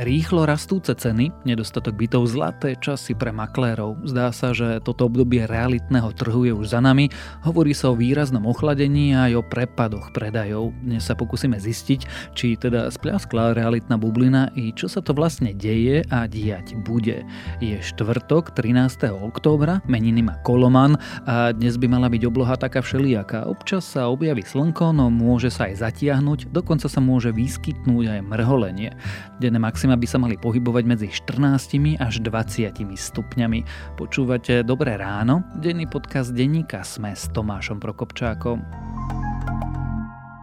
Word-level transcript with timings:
Rýchlo 0.00 0.48
rastúce 0.48 0.96
ceny, 0.96 1.28
nedostatok 1.44 1.92
bytov 1.92 2.24
zlaté 2.24 2.72
časy 2.72 3.12
pre 3.12 3.36
maklérov. 3.36 4.00
Zdá 4.08 4.32
sa, 4.32 4.56
že 4.56 4.80
toto 4.80 5.12
obdobie 5.12 5.44
realitného 5.44 6.08
trhu 6.16 6.48
je 6.48 6.56
už 6.56 6.72
za 6.72 6.80
nami. 6.80 7.12
Hovorí 7.44 7.76
sa 7.76 7.92
o 7.92 7.98
výraznom 8.00 8.48
ochladení 8.48 9.12
a 9.12 9.28
aj 9.28 9.32
o 9.36 9.42
prepadoch 9.44 10.08
predajov. 10.16 10.72
Dnes 10.80 11.04
sa 11.04 11.12
pokúsime 11.12 11.60
zistiť, 11.60 12.32
či 12.32 12.56
teda 12.56 12.88
spľaskla 12.88 13.52
realitná 13.52 14.00
bublina 14.00 14.48
i 14.56 14.72
čo 14.72 14.88
sa 14.88 15.04
to 15.04 15.12
vlastne 15.12 15.52
deje 15.52 16.00
a 16.08 16.24
diať 16.24 16.80
bude. 16.80 17.20
Je 17.60 17.76
štvrtok 17.76 18.56
13. 18.56 19.04
októbra, 19.12 19.84
meniny 19.84 20.24
má 20.24 20.40
Koloman 20.48 20.96
a 21.28 21.52
dnes 21.52 21.76
by 21.76 21.92
mala 21.92 22.08
byť 22.08 22.24
obloha 22.24 22.56
taká 22.56 22.80
všelijaká. 22.80 23.44
Občas 23.44 23.84
sa 23.84 24.08
objaví 24.08 24.48
slnko, 24.48 24.96
no 24.96 25.12
môže 25.12 25.52
sa 25.52 25.68
aj 25.68 25.84
zatiahnuť, 25.84 26.48
dokonca 26.56 26.88
sa 26.88 27.04
môže 27.04 27.36
vyskytnúť 27.36 28.16
aj 28.16 28.20
mrholenie. 28.24 28.96
Denné 29.36 29.60
maxima 29.90 30.06
by 30.06 30.06
sa 30.06 30.18
mali 30.22 30.36
pohybovať 30.38 30.84
medzi 30.86 31.08
14 31.10 31.98
až 31.98 32.22
20 32.22 32.70
stupňami. 32.94 33.60
Počúvate 33.98 34.62
Dobré 34.62 34.94
ráno? 34.94 35.42
Denný 35.58 35.90
podcast 35.90 36.30
denníka 36.30 36.86
Sme 36.86 37.10
s 37.10 37.26
Tomášom 37.34 37.82
Prokopčákom. 37.82 38.62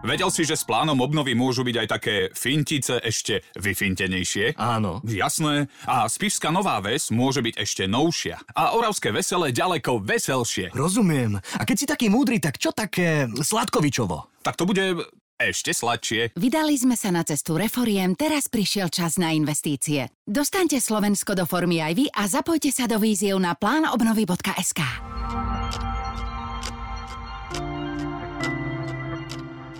Vedel 0.03 0.31
si, 0.31 0.43
že 0.43 0.59
s 0.59 0.67
plánom 0.67 0.99
obnovy 0.99 1.35
môžu 1.35 1.63
byť 1.63 1.75
aj 1.79 1.87
také 1.87 2.15
fintice 2.31 2.99
ešte 2.99 3.43
vyfintenejšie? 3.59 4.59
Áno. 4.59 4.99
Jasné. 5.03 5.71
A 5.87 6.07
Spišská 6.07 6.51
Nová 6.51 6.83
Ves 6.83 7.07
môže 7.11 7.39
byť 7.39 7.55
ešte 7.59 7.83
novšia. 7.87 8.39
A 8.51 8.75
Oravské 8.75 9.15
veselé 9.15 9.55
ďaleko 9.55 10.03
veselšie. 10.03 10.75
Rozumiem. 10.75 11.39
A 11.39 11.63
keď 11.63 11.75
si 11.75 11.85
taký 11.87 12.07
múdry, 12.11 12.39
tak 12.43 12.59
čo 12.59 12.71
také 12.71 13.27
Sladkovičovo? 13.31 14.31
Tak 14.47 14.55
to 14.55 14.63
bude 14.63 14.95
ešte 15.37 15.71
sladšie. 15.73 16.33
Vydali 16.33 16.73
sme 16.77 16.97
sa 16.97 17.13
na 17.13 17.21
cestu 17.21 17.55
reforiem, 17.55 18.17
teraz 18.17 18.49
prišiel 18.49 18.89
čas 18.89 19.21
na 19.21 19.33
investície. 19.33 20.09
Dostaňte 20.25 20.81
Slovensko 20.81 21.37
do 21.37 21.45
formy 21.45 21.81
aj 21.81 21.93
vy 21.93 22.05
a 22.09 22.25
zapojte 22.25 22.73
sa 22.73 22.89
do 22.89 22.97
víziev 22.97 23.37
na 23.37 23.53
plánobnovy.sk. 23.53 24.81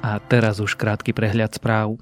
A 0.07 0.23
teraz 0.31 0.63
už 0.63 0.79
krátky 0.79 1.11
prehľad 1.11 1.59
správ. 1.59 1.99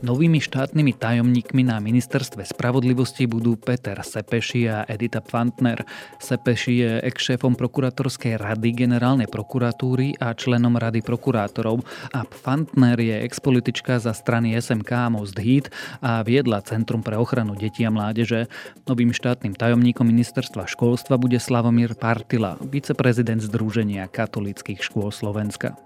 Novými 0.00 0.40
štátnymi 0.40 0.96
tajomníkmi 0.96 1.60
na 1.60 1.76
ministerstve 1.76 2.48
spravodlivosti 2.48 3.28
budú 3.28 3.60
Peter 3.60 4.00
Sepeši 4.00 4.64
a 4.64 4.88
Edita 4.88 5.20
Pfantner. 5.20 5.84
Sepeši 6.16 6.72
je 6.80 6.90
ex-šéfom 7.04 7.52
prokuratorskej 7.52 8.40
rady 8.40 8.72
generálnej 8.72 9.28
prokuratúry 9.28 10.16
a 10.16 10.32
členom 10.32 10.80
rady 10.80 11.04
prokurátorov 11.04 11.84
a 12.16 12.24
Pfantner 12.24 12.96
je 12.96 13.12
ex-politička 13.28 14.00
za 14.00 14.16
strany 14.16 14.56
SMK 14.56 15.12
Most 15.12 15.36
Hit 15.36 15.68
a 16.00 16.24
viedla 16.24 16.64
Centrum 16.64 17.04
pre 17.04 17.20
ochranu 17.20 17.52
detí 17.52 17.84
a 17.84 17.92
mládeže. 17.92 18.48
Novým 18.88 19.12
štátnym 19.12 19.52
tajomníkom 19.52 20.08
ministerstva 20.08 20.64
školstva 20.64 21.20
bude 21.20 21.36
Slavomír 21.36 21.92
Partila, 21.92 22.56
viceprezident 22.64 23.44
Združenia 23.44 24.08
katolických 24.08 24.80
škôl 24.80 25.12
Slovenska. 25.12 25.76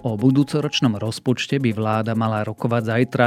O 0.00 0.16
budúcoročnom 0.16 0.96
rozpočte 0.96 1.60
by 1.60 1.76
vláda 1.76 2.16
mala 2.16 2.40
rokovať 2.40 2.82
zajtra. 2.88 3.26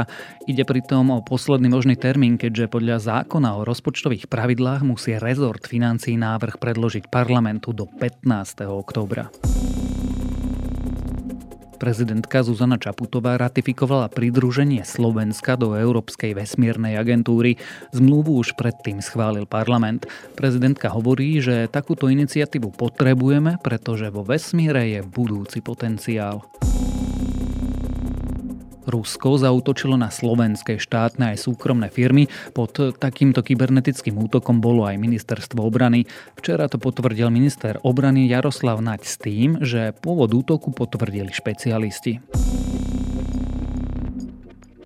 Ide 0.50 0.66
pritom 0.66 1.14
o 1.14 1.22
posledný 1.22 1.70
možný 1.70 1.94
termín, 1.94 2.34
keďže 2.34 2.66
podľa 2.66 2.98
zákona 2.98 3.62
o 3.62 3.62
rozpočtových 3.62 4.26
pravidlách 4.26 4.82
musí 4.82 5.14
rezort 5.14 5.62
financí 5.70 6.18
návrh 6.18 6.58
predložiť 6.58 7.06
parlamentu 7.06 7.70
do 7.70 7.86
15. 7.86 8.66
októbra. 8.66 9.30
Prezidentka 11.74 12.40
Zuzana 12.40 12.80
Čaputová 12.80 13.36
ratifikovala 13.36 14.08
pridruženie 14.08 14.88
Slovenska 14.88 15.58
do 15.60 15.76
Európskej 15.76 16.32
vesmírnej 16.32 16.96
agentúry. 16.96 17.60
Zmluvu 17.92 18.40
už 18.40 18.56
predtým 18.56 19.04
schválil 19.04 19.44
parlament. 19.44 20.08
Prezidentka 20.32 20.88
hovorí, 20.88 21.44
že 21.44 21.68
takúto 21.68 22.08
iniciatívu 22.08 22.72
potrebujeme, 22.72 23.60
pretože 23.60 24.08
vo 24.08 24.24
vesmíre 24.24 24.96
je 24.96 25.00
budúci 25.04 25.60
potenciál. 25.60 26.40
Rusko 28.84 29.40
zautočilo 29.40 29.96
na 29.98 30.12
slovenské 30.12 30.76
štátne 30.78 31.34
aj 31.34 31.44
súkromné 31.44 31.88
firmy. 31.90 32.28
Pod 32.52 32.76
takýmto 33.00 33.40
kybernetickým 33.42 34.16
útokom 34.16 34.60
bolo 34.60 34.86
aj 34.86 35.00
ministerstvo 35.00 35.64
obrany. 35.64 36.06
Včera 36.38 36.70
to 36.70 36.78
potvrdil 36.78 37.32
minister 37.32 37.80
obrany 37.82 38.28
Jaroslav 38.30 38.80
Naď 38.84 39.02
s 39.04 39.16
tým, 39.18 39.60
že 39.64 39.96
pôvod 39.98 40.30
útoku 40.32 40.70
potvrdili 40.70 41.32
špecialisti. 41.32 42.22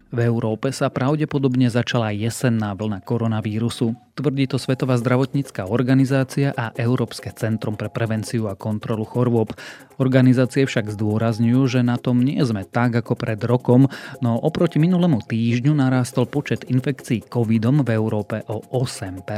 V 0.08 0.24
Európe 0.24 0.72
sa 0.72 0.88
pravdepodobne 0.88 1.68
začala 1.68 2.16
jesenná 2.16 2.72
vlna 2.72 3.04
koronavírusu. 3.04 3.92
Tvrdí 4.16 4.48
to 4.48 4.56
Svetová 4.56 4.96
zdravotnícká 4.96 5.68
organizácia 5.68 6.56
a 6.56 6.72
Európske 6.80 7.28
centrum 7.36 7.76
pre 7.76 7.92
prevenciu 7.92 8.48
a 8.48 8.56
kontrolu 8.56 9.04
chorôb. 9.04 9.52
Organizácie 10.00 10.64
však 10.64 10.88
zdôrazňujú, 10.96 11.60
že 11.68 11.80
na 11.84 12.00
tom 12.00 12.24
nie 12.24 12.40
sme 12.40 12.64
tak 12.64 12.96
ako 13.04 13.20
pred 13.20 13.36
rokom, 13.44 13.84
no 14.24 14.40
oproti 14.40 14.80
minulému 14.80 15.28
týždňu 15.28 15.76
narástol 15.76 16.24
počet 16.24 16.64
infekcií 16.64 17.28
covidom 17.28 17.84
v 17.84 17.92
Európe 17.92 18.40
o 18.48 18.64
8 18.64 19.28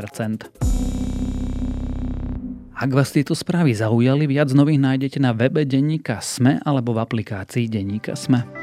ak 2.81 2.97
vás 2.97 3.12
tieto 3.12 3.37
správy 3.37 3.76
zaujali, 3.76 4.25
viac 4.25 4.56
nových 4.56 4.81
nájdete 4.81 5.20
na 5.20 5.37
webe 5.37 5.69
denníka 5.69 6.25
Sme 6.25 6.64
alebo 6.64 6.97
v 6.97 7.04
aplikácii 7.04 7.69
denníka 7.69 8.16
Sme. 8.16 8.59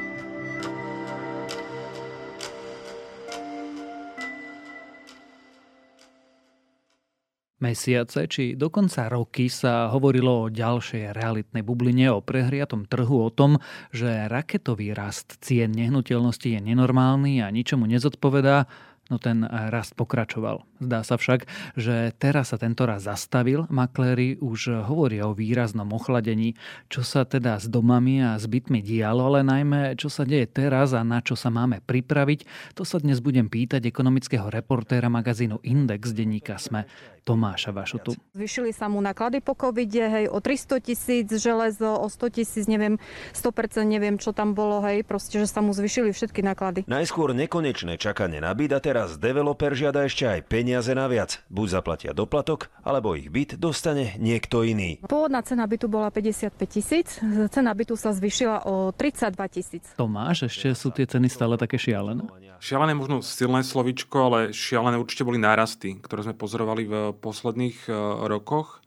Mesiace 7.57 8.29
či 8.29 8.53
dokonca 8.53 9.09
roky 9.09 9.50
sa 9.50 9.90
hovorilo 9.90 10.45
o 10.45 10.53
ďalšej 10.53 11.09
realitnej 11.09 11.66
bubline, 11.66 12.13
o 12.13 12.22
prehriatom 12.22 12.85
trhu, 12.85 13.18
o 13.18 13.34
tom, 13.34 13.57
že 13.90 14.29
raketový 14.29 14.94
rast 14.94 15.41
cien 15.41 15.73
nehnuteľnosti 15.73 16.53
je 16.53 16.62
nenormálny 16.62 17.41
a 17.41 17.50
ničomu 17.50 17.90
nezodpovedá 17.90 18.69
No 19.07 19.18
ten 19.18 19.47
rast 19.47 19.95
pokračoval. 19.95 20.68
Zdá 20.84 21.01
sa 21.01 21.16
však, 21.16 21.47
že 21.79 22.12
teraz 22.19 22.51
sa 22.51 22.59
tento 22.59 22.84
raz 22.84 23.07
zastavil. 23.07 23.63
Makléri 23.72 24.35
už 24.40 24.84
hovoria 24.84 25.25
o 25.25 25.38
výraznom 25.38 25.88
ochladení, 25.95 26.59
čo 26.91 27.07
sa 27.07 27.23
teda 27.23 27.57
s 27.57 27.72
domami 27.72 28.19
a 28.19 28.35
s 28.35 28.45
bytmi 28.50 28.84
dialo, 28.84 29.31
ale 29.31 29.47
najmä 29.47 29.95
čo 29.95 30.12
sa 30.12 30.28
deje 30.28 30.45
teraz 30.50 30.91
a 30.91 31.07
na 31.07 31.23
čo 31.23 31.40
sa 31.40 31.47
máme 31.47 31.79
pripraviť, 31.85 32.73
to 32.75 32.84
sa 32.84 32.97
dnes 32.97 33.22
budem 33.22 33.47
pýtať 33.47 33.85
ekonomického 33.85 34.50
reportéra 34.50 35.07
magazínu 35.07 35.63
Index 35.63 36.12
denníka 36.12 36.59
Sme 36.59 36.84
Tomáša 37.28 37.75
Vašutu. 37.75 38.16
Zvyšili 38.31 38.72
sa 38.72 38.88
mu 38.88 39.03
náklady 39.03 39.44
po 39.44 39.51
covide, 39.51 40.00
hej, 40.00 40.25
o 40.31 40.39
300 40.39 40.79
tisíc 40.79 41.28
železo, 41.28 42.00
o 42.00 42.07
100 42.07 42.39
tisíc, 42.39 42.66
neviem, 42.72 42.95
100% 43.35 43.84
neviem, 43.84 44.16
čo 44.16 44.31
tam 44.31 44.56
bolo, 44.56 44.79
hej, 44.88 45.03
proste, 45.03 45.44
že 45.44 45.51
sa 45.51 45.59
mu 45.59 45.75
zvyšili 45.75 46.16
všetky 46.16 46.39
náklady. 46.39 46.88
Najskôr 46.88 47.35
nekonečné 47.35 48.00
čakanie 48.00 48.39
na 48.39 48.56
byt 48.56 48.72
a 48.72 48.79
teraz 48.79 48.97
developer 49.06 49.78
žiada 49.78 50.09
ešte 50.09 50.25
aj 50.25 50.50
peniaze 50.50 50.90
naviac. 50.90 51.46
Buď 51.53 51.78
zaplatia 51.78 52.12
doplatok, 52.18 52.74
alebo 52.81 53.13
ich 53.13 53.30
byt 53.30 53.62
dostane 53.62 54.18
niekto 54.18 54.66
iný. 54.66 54.97
Pôvodná 55.06 55.46
cena 55.46 55.69
bytu 55.69 55.85
bola 55.85 56.09
55 56.09 56.58
tisíc, 56.66 57.22
cena 57.53 57.72
bytu 57.78 57.94
sa 57.94 58.09
zvyšila 58.18 58.66
o 58.66 58.90
32 58.90 59.38
tisíc. 59.53 59.84
Tomáš, 59.94 60.50
ešte 60.50 60.74
sú 60.74 60.90
tie 60.90 61.06
ceny 61.06 61.30
stále 61.30 61.53
také 61.62 61.78
šialené? 61.78 62.25
Šialené 62.57 62.97
možno 62.97 63.22
silné 63.22 63.62
slovičko, 63.62 64.18
ale 64.34 64.40
šialené 64.50 64.97
určite 64.97 65.22
boli 65.22 65.38
nárasty, 65.38 66.02
ktoré 66.02 66.25
sme 66.25 66.34
pozorovali 66.34 66.90
v 66.90 66.94
posledných 67.22 67.86
e, 67.86 67.94
rokoch. 68.25 68.81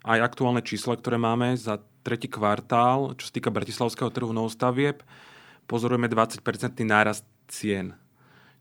Aj 0.00 0.16
aktuálne 0.16 0.64
čísla, 0.64 0.96
ktoré 0.96 1.20
máme 1.20 1.52
za 1.60 1.76
tretí 2.00 2.26
kvartál, 2.26 3.12
čo 3.20 3.28
sa 3.28 3.36
týka 3.36 3.52
bratislavského 3.52 4.08
trhu 4.08 4.32
novostavieb, 4.32 5.04
pozorujeme 5.68 6.08
20-percentný 6.08 6.84
nárast 6.88 7.22
cien. 7.46 7.94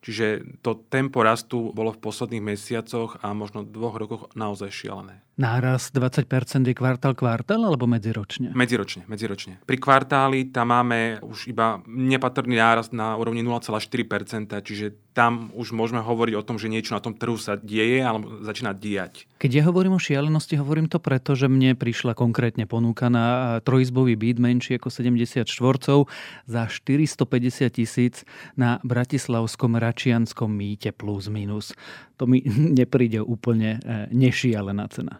Čiže 0.02 0.58
to 0.66 0.82
tempo 0.90 1.22
rastu 1.22 1.70
bolo 1.78 1.94
v 1.94 2.02
posledných 2.02 2.42
mesiacoch 2.42 3.22
a 3.22 3.38
možno 3.38 3.62
dvoch 3.62 4.02
rokoch 4.02 4.24
naozaj 4.34 4.74
šialené. 4.74 5.22
Náraz 5.38 5.94
20% 5.94 6.26
je 6.66 6.74
kvartál 6.74 7.14
kvartál 7.14 7.62
alebo 7.62 7.86
medziročne? 7.86 8.50
Medziročne, 8.58 9.06
medziročne. 9.06 9.62
Pri 9.62 9.78
kvartáli 9.78 10.50
tam 10.50 10.74
máme 10.74 11.22
už 11.22 11.54
iba 11.54 11.86
nepatrný 11.86 12.58
nárast 12.58 12.98
na 12.98 13.14
úrovni 13.14 13.46
0,4%, 13.46 14.50
čiže 14.66 15.11
tam 15.12 15.52
už 15.52 15.76
môžeme 15.76 16.00
hovoriť 16.00 16.34
o 16.40 16.46
tom, 16.46 16.56
že 16.56 16.72
niečo 16.72 16.96
na 16.96 17.04
tom 17.04 17.12
trhu 17.12 17.36
sa 17.36 17.60
deje 17.60 18.00
alebo 18.00 18.40
začína 18.44 18.72
diať. 18.72 19.28
Keď 19.44 19.52
ja 19.52 19.64
hovorím 19.68 20.00
o 20.00 20.02
šialenosti, 20.02 20.56
hovorím 20.56 20.88
to 20.88 21.04
preto, 21.04 21.36
že 21.36 21.52
mne 21.52 21.76
prišla 21.76 22.16
konkrétne 22.16 22.64
ponuka 22.64 23.12
na 23.12 23.60
trojizbový 23.66 24.16
byt 24.16 24.38
menší 24.40 24.72
ako 24.80 24.88
70 24.88 25.44
štvorcov 25.48 26.08
za 26.48 26.62
450 26.68 27.76
tisíc 27.76 28.24
na 28.56 28.80
Bratislavskom 28.88 29.76
Račianskom 29.76 30.48
mýte 30.48 30.96
plus 30.96 31.28
minus. 31.28 31.76
To 32.16 32.30
mi 32.30 32.40
nepríde 32.80 33.20
úplne 33.20 33.80
e, 33.84 34.08
nešialená 34.16 34.88
cena. 34.88 35.20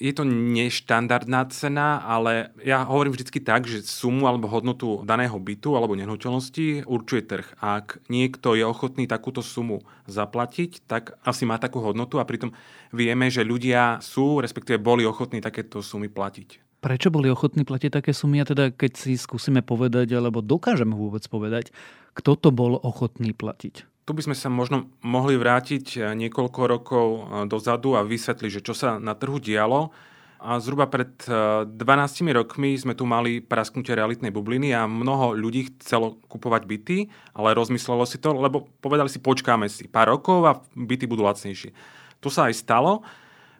Je 0.00 0.12
to 0.16 0.24
neštandardná 0.26 1.46
cena, 1.52 2.00
ale 2.02 2.50
ja 2.64 2.82
hovorím 2.88 3.14
vždy 3.14 3.40
tak, 3.44 3.68
že 3.68 3.84
sumu 3.84 4.26
alebo 4.26 4.48
hodnotu 4.48 5.04
daného 5.04 5.36
bytu 5.36 5.76
alebo 5.78 5.94
nehnuteľnosti 5.94 6.88
určuje 6.88 7.22
trh. 7.22 7.46
Ak 7.60 8.02
niekto 8.08 8.56
je 8.56 8.64
ochotný 8.66 9.06
takúto 9.06 9.44
sumu 9.44 9.84
zaplatiť, 10.10 10.88
tak 10.88 11.16
asi 11.22 11.46
má 11.46 11.60
takú 11.60 11.78
hodnotu 11.84 12.18
a 12.18 12.26
pritom 12.26 12.50
vieme, 12.90 13.28
že 13.28 13.46
ľudia 13.46 14.02
sú, 14.02 14.42
respektíve 14.42 14.82
boli 14.82 15.06
ochotní 15.06 15.38
takéto 15.38 15.84
sumy 15.84 16.10
platiť. 16.10 16.82
Prečo 16.82 17.14
boli 17.14 17.30
ochotní 17.30 17.62
platiť 17.62 18.02
také 18.02 18.10
sumy? 18.10 18.42
A 18.42 18.48
teda 18.48 18.74
keď 18.74 18.98
si 18.98 19.14
skúsime 19.14 19.62
povedať, 19.62 20.18
alebo 20.18 20.42
dokážeme 20.42 20.98
vôbec 20.98 21.22
povedať, 21.30 21.70
kto 22.18 22.34
to 22.34 22.50
bol 22.50 22.74
ochotný 22.82 23.30
platiť? 23.30 23.91
Tu 24.02 24.10
by 24.10 24.22
sme 24.26 24.34
sa 24.34 24.50
možno 24.50 24.90
mohli 25.06 25.38
vrátiť 25.38 25.86
eh, 25.94 26.00
niekoľko 26.18 26.60
rokov 26.66 27.06
eh, 27.06 27.22
dozadu 27.46 27.94
a 27.94 28.02
vysvetliť, 28.02 28.50
že 28.50 28.64
čo 28.64 28.74
sa 28.74 28.98
na 28.98 29.14
trhu 29.14 29.38
dialo. 29.38 29.94
A 30.42 30.58
zhruba 30.58 30.90
pred 30.90 31.14
12 31.22 31.70
eh, 31.70 32.34
rokmi 32.34 32.74
sme 32.74 32.98
tu 32.98 33.06
mali 33.06 33.38
prasknutie 33.38 33.94
realitnej 33.94 34.34
bubliny 34.34 34.74
a 34.74 34.90
mnoho 34.90 35.38
ľudí 35.38 35.70
chcelo 35.78 36.18
kupovať 36.26 36.62
byty, 36.66 36.98
ale 37.38 37.54
rozmyslelo 37.54 38.02
si 38.02 38.18
to, 38.18 38.34
lebo 38.34 38.66
povedali 38.82 39.06
si, 39.06 39.22
počkáme 39.22 39.70
si 39.70 39.86
pár 39.86 40.18
rokov 40.18 40.50
a 40.50 40.58
byty 40.74 41.06
budú 41.06 41.22
lacnejšie. 41.22 41.70
To 42.18 42.26
sa 42.26 42.50
aj 42.50 42.58
stalo. 42.58 43.06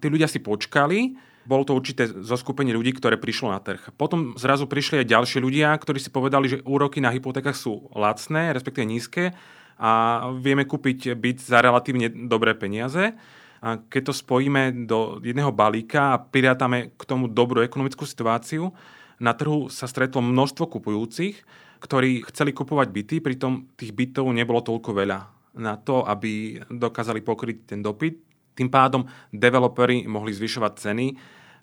Tí 0.03 0.11
ľudia 0.11 0.27
si 0.27 0.43
počkali, 0.43 1.15
bolo 1.47 1.63
to 1.63 1.79
určité 1.79 2.11
zoskupenie 2.11 2.75
ľudí, 2.75 2.91
ktoré 2.99 3.15
prišlo 3.15 3.55
na 3.55 3.63
trh. 3.63 3.95
Potom 3.95 4.35
zrazu 4.35 4.67
prišli 4.67 5.07
aj 5.07 5.11
ďalšie 5.11 5.39
ľudia, 5.39 5.71
ktorí 5.79 6.03
si 6.03 6.11
povedali, 6.11 6.51
že 6.51 6.67
úroky 6.67 6.99
na 6.99 7.15
hypotékach 7.15 7.55
sú 7.55 7.95
lacné, 7.95 8.51
respektíve 8.51 8.91
nízke 8.91 9.31
a 9.83 9.91
vieme 10.39 10.63
kúpiť 10.63 11.19
byt 11.19 11.43
za 11.43 11.59
relatívne 11.59 12.07
dobré 12.31 12.55
peniaze. 12.55 13.19
A 13.63 13.83
keď 13.83 14.11
to 14.11 14.15
spojíme 14.15 14.87
do 14.87 15.19
jedného 15.19 15.51
balíka 15.51 16.15
a 16.15 16.23
prirátame 16.23 16.95
k 16.95 17.03
tomu 17.03 17.27
dobrú 17.27 17.67
ekonomickú 17.67 18.07
situáciu, 18.07 18.71
na 19.19 19.35
trhu 19.35 19.67
sa 19.71 19.91
stretlo 19.91 20.23
množstvo 20.23 20.71
kupujúcich, 20.71 21.43
ktorí 21.83 22.23
chceli 22.31 22.55
kupovať 22.55 22.89
byty, 22.95 23.17
pritom 23.19 23.67
tých 23.75 23.91
bytov 23.91 24.31
nebolo 24.31 24.63
toľko 24.63 24.91
veľa 24.95 25.19
na 25.59 25.75
to, 25.79 26.07
aby 26.07 26.63
dokázali 26.71 27.23
pokryť 27.23 27.75
ten 27.75 27.81
dopyt. 27.83 28.19
Tým 28.55 28.71
pádom 28.71 29.07
developeri 29.35 30.07
mohli 30.07 30.31
zvyšovať 30.31 30.73
ceny 30.79 31.07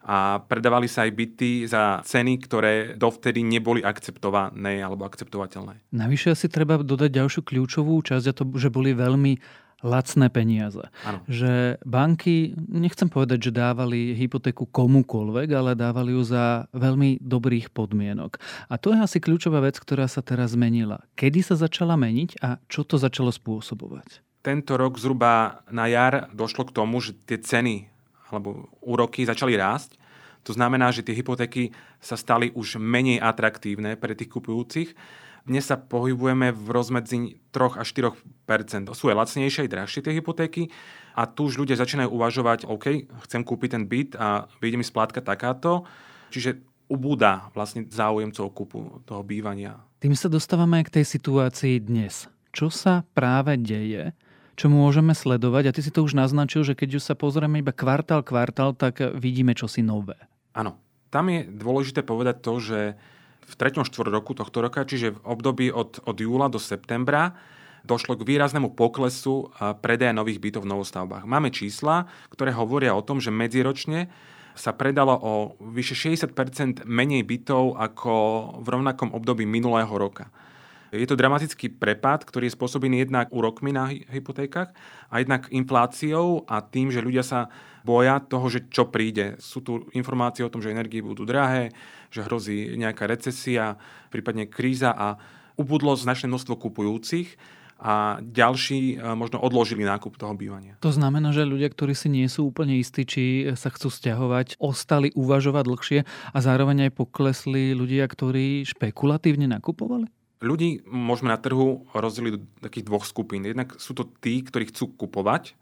a 0.03 0.39
predávali 0.41 0.87
sa 0.87 1.03
aj 1.03 1.11
byty 1.11 1.51
za 1.67 1.99
ceny, 2.03 2.39
ktoré 2.43 2.73
dovtedy 2.95 3.43
neboli 3.43 3.83
akceptované 3.83 4.79
alebo 4.79 5.03
akceptovateľné. 5.05 5.91
Navyše 5.91 6.33
asi 6.33 6.47
treba 6.47 6.79
dodať 6.79 7.11
ďalšiu 7.11 7.41
kľúčovú 7.43 7.99
časť 7.99 8.25
a 8.31 8.33
to, 8.33 8.43
že 8.55 8.71
boli 8.71 8.95
veľmi 8.95 9.37
lacné 9.83 10.27
peniaze. 10.27 10.83
Ano. 11.07 11.23
Že 11.27 11.79
banky, 11.87 12.55
nechcem 12.67 13.07
povedať, 13.07 13.49
že 13.49 13.55
dávali 13.55 14.11
hypotéku 14.15 14.67
komukoľvek, 14.67 15.47
ale 15.55 15.71
dávali 15.75 16.15
ju 16.15 16.23
za 16.23 16.67
veľmi 16.75 17.23
dobrých 17.23 17.71
podmienok. 17.71 18.39
A 18.67 18.75
to 18.75 18.91
je 18.91 18.99
asi 18.99 19.17
kľúčová 19.23 19.63
vec, 19.63 19.79
ktorá 19.79 20.07
sa 20.11 20.19
teraz 20.19 20.55
zmenila. 20.55 21.03
Kedy 21.15 21.39
sa 21.43 21.55
začala 21.55 21.95
meniť 21.95 22.43
a 22.43 22.59
čo 22.67 22.83
to 22.83 22.99
začalo 22.99 23.31
spôsobovať? 23.31 24.23
Tento 24.39 24.79
rok 24.79 24.95
zhruba 24.95 25.63
na 25.67 25.87
jar 25.91 26.31
došlo 26.31 26.63
k 26.67 26.75
tomu, 26.75 27.03
že 27.03 27.11
tie 27.27 27.39
ceny 27.39 27.91
alebo 28.29 28.69
úroky 28.79 29.25
začali 29.25 29.57
rásť. 29.57 29.97
To 30.47 30.55
znamená, 30.55 30.89
že 30.95 31.03
tie 31.03 31.17
hypotéky 31.17 31.75
sa 31.99 32.15
stali 32.15 32.49
už 32.55 32.79
menej 32.79 33.19
atraktívne 33.19 33.99
pre 33.99 34.15
tých 34.15 34.31
kupujúcich. 34.31 34.95
Dnes 35.43 35.65
sa 35.65 35.81
pohybujeme 35.81 36.53
v 36.53 36.67
rozmedzi 36.69 37.41
3 37.51 37.81
až 37.81 37.87
4 37.91 38.93
Sú 38.93 39.09
aj 39.09 39.17
lacnejšie, 39.17 39.65
aj 39.65 39.71
drahšie 39.71 40.01
tie 40.05 40.13
hypotéky 40.15 40.69
a 41.17 41.25
tu 41.25 41.49
už 41.49 41.59
ľudia 41.59 41.75
začínajú 41.75 42.09
uvažovať, 42.11 42.69
OK, 42.69 43.11
chcem 43.27 43.41
kúpiť 43.43 43.69
ten 43.75 43.83
byt 43.89 44.15
a 44.15 44.47
vyjde 44.63 44.77
mi 44.79 44.85
splátka 44.85 45.19
takáto. 45.19 45.83
Čiže 46.29 46.61
ubúda 46.87 47.49
vlastne 47.53 47.85
záujemcov 47.89 48.45
kúpu 48.53 49.03
toho 49.03 49.21
bývania. 49.25 49.77
Tým 49.99 50.15
sa 50.15 50.31
dostávame 50.31 50.79
k 50.85 51.01
tej 51.01 51.05
situácii 51.05 51.81
dnes. 51.83 52.31
Čo 52.49 52.71
sa 52.71 53.03
práve 53.13 53.59
deje 53.59 54.15
čo 54.59 54.67
môžeme 54.67 55.15
sledovať. 55.15 55.71
A 55.71 55.75
ty 55.75 55.79
si 55.79 55.87
to 55.87 56.03
už 56.03 56.19
naznačil, 56.19 56.67
že 56.67 56.75
keď 56.75 56.99
už 56.99 57.03
sa 57.07 57.15
pozrieme 57.15 57.63
iba 57.63 57.71
kvartál, 57.71 58.27
kvartál, 58.27 58.75
tak 58.75 58.99
vidíme 59.15 59.55
čosi 59.55 59.79
nové. 59.79 60.19
Áno. 60.51 60.75
Tam 61.09 61.25
je 61.25 61.41
dôležité 61.47 62.05
povedať 62.05 62.45
to, 62.45 62.61
že 62.61 62.79
v 63.49 63.53
3. 63.57 63.81
štvor 63.81 64.13
roku 64.13 64.37
tohto 64.37 64.61
roka, 64.61 64.85
čiže 64.85 65.17
v 65.17 65.23
období 65.25 65.73
od, 65.73 66.05
od 66.05 66.13
júla 66.13 66.53
do 66.53 66.61
septembra, 66.61 67.33
došlo 67.81 68.13
k 68.13 68.27
výraznému 68.29 68.77
poklesu 68.77 69.49
predaja 69.81 70.13
nových 70.13 70.37
bytov 70.37 70.69
v 70.69 70.71
novostavbách. 70.77 71.25
Máme 71.25 71.49
čísla, 71.49 72.05
ktoré 72.29 72.53
hovoria 72.53 72.93
o 72.93 73.01
tom, 73.01 73.17
že 73.17 73.33
medziročne 73.33 74.11
sa 74.53 74.75
predalo 74.75 75.15
o 75.17 75.33
vyše 75.73 75.97
60% 75.97 76.85
menej 76.85 77.25
bytov 77.25 77.79
ako 77.79 78.13
v 78.61 78.67
rovnakom 78.69 79.09
období 79.09 79.49
minulého 79.49 79.89
roka. 79.89 80.29
Je 80.89 81.05
to 81.05 81.19
dramatický 81.19 81.69
prepad, 81.69 82.25
ktorý 82.25 82.49
je 82.49 82.57
spôsobený 82.57 83.05
jednak 83.05 83.29
úrokmi 83.29 83.69
na 83.69 83.93
hypotékach 83.93 84.73
a 85.09 85.15
jednak 85.21 85.45
infláciou 85.53 86.49
a 86.49 86.65
tým, 86.65 86.89
že 86.89 87.05
ľudia 87.05 87.21
sa 87.21 87.53
boja 87.85 88.19
toho, 88.19 88.49
že 88.49 88.67
čo 88.67 88.89
príde. 88.89 89.37
Sú 89.37 89.61
tu 89.61 89.87
informácie 89.93 90.43
o 90.43 90.51
tom, 90.51 90.59
že 90.59 90.73
energie 90.73 91.05
budú 91.05 91.23
drahé, 91.23 91.71
že 92.09 92.25
hrozí 92.25 92.73
nejaká 92.75 93.05
recesia, 93.05 93.77
prípadne 94.09 94.49
kríza 94.49 94.91
a 94.91 95.21
ubudlo 95.59 95.93
značné 95.93 96.31
množstvo 96.31 96.55
kupujúcich 96.57 97.37
a 97.79 98.19
ďalší 98.19 98.99
e, 98.99 99.15
možno 99.15 99.39
odložili 99.39 99.87
nákup 99.87 100.19
toho 100.19 100.35
bývania. 100.35 100.75
To 100.83 100.91
znamená, 100.91 101.31
že 101.31 101.47
ľudia, 101.47 101.71
ktorí 101.71 101.95
si 101.95 102.11
nie 102.11 102.27
sú 102.27 102.51
úplne 102.51 102.75
istí, 102.75 103.07
či 103.07 103.47
sa 103.55 103.71
chcú 103.71 103.87
stiahovať, 103.87 104.59
ostali 104.59 105.15
uvažovať 105.15 105.63
dlhšie 105.63 105.99
a 106.35 106.37
zároveň 106.43 106.91
aj 106.91 106.99
poklesli 106.99 107.71
ľudia, 107.71 108.03
ktorí 108.11 108.67
špekulatívne 108.67 109.47
nakupovali? 109.47 110.11
Ľudí 110.39 110.83
môžeme 110.87 111.31
na 111.31 111.39
trhu 111.39 111.87
rozdeliť 111.91 112.33
do 112.35 112.41
takých 112.63 112.87
dvoch 112.87 113.03
skupín. 113.03 113.43
Jednak 113.43 113.75
sú 113.79 113.91
to 113.95 114.07
tí, 114.23 114.39
ktorí 114.43 114.71
chcú 114.71 114.95
kupovať 114.95 115.55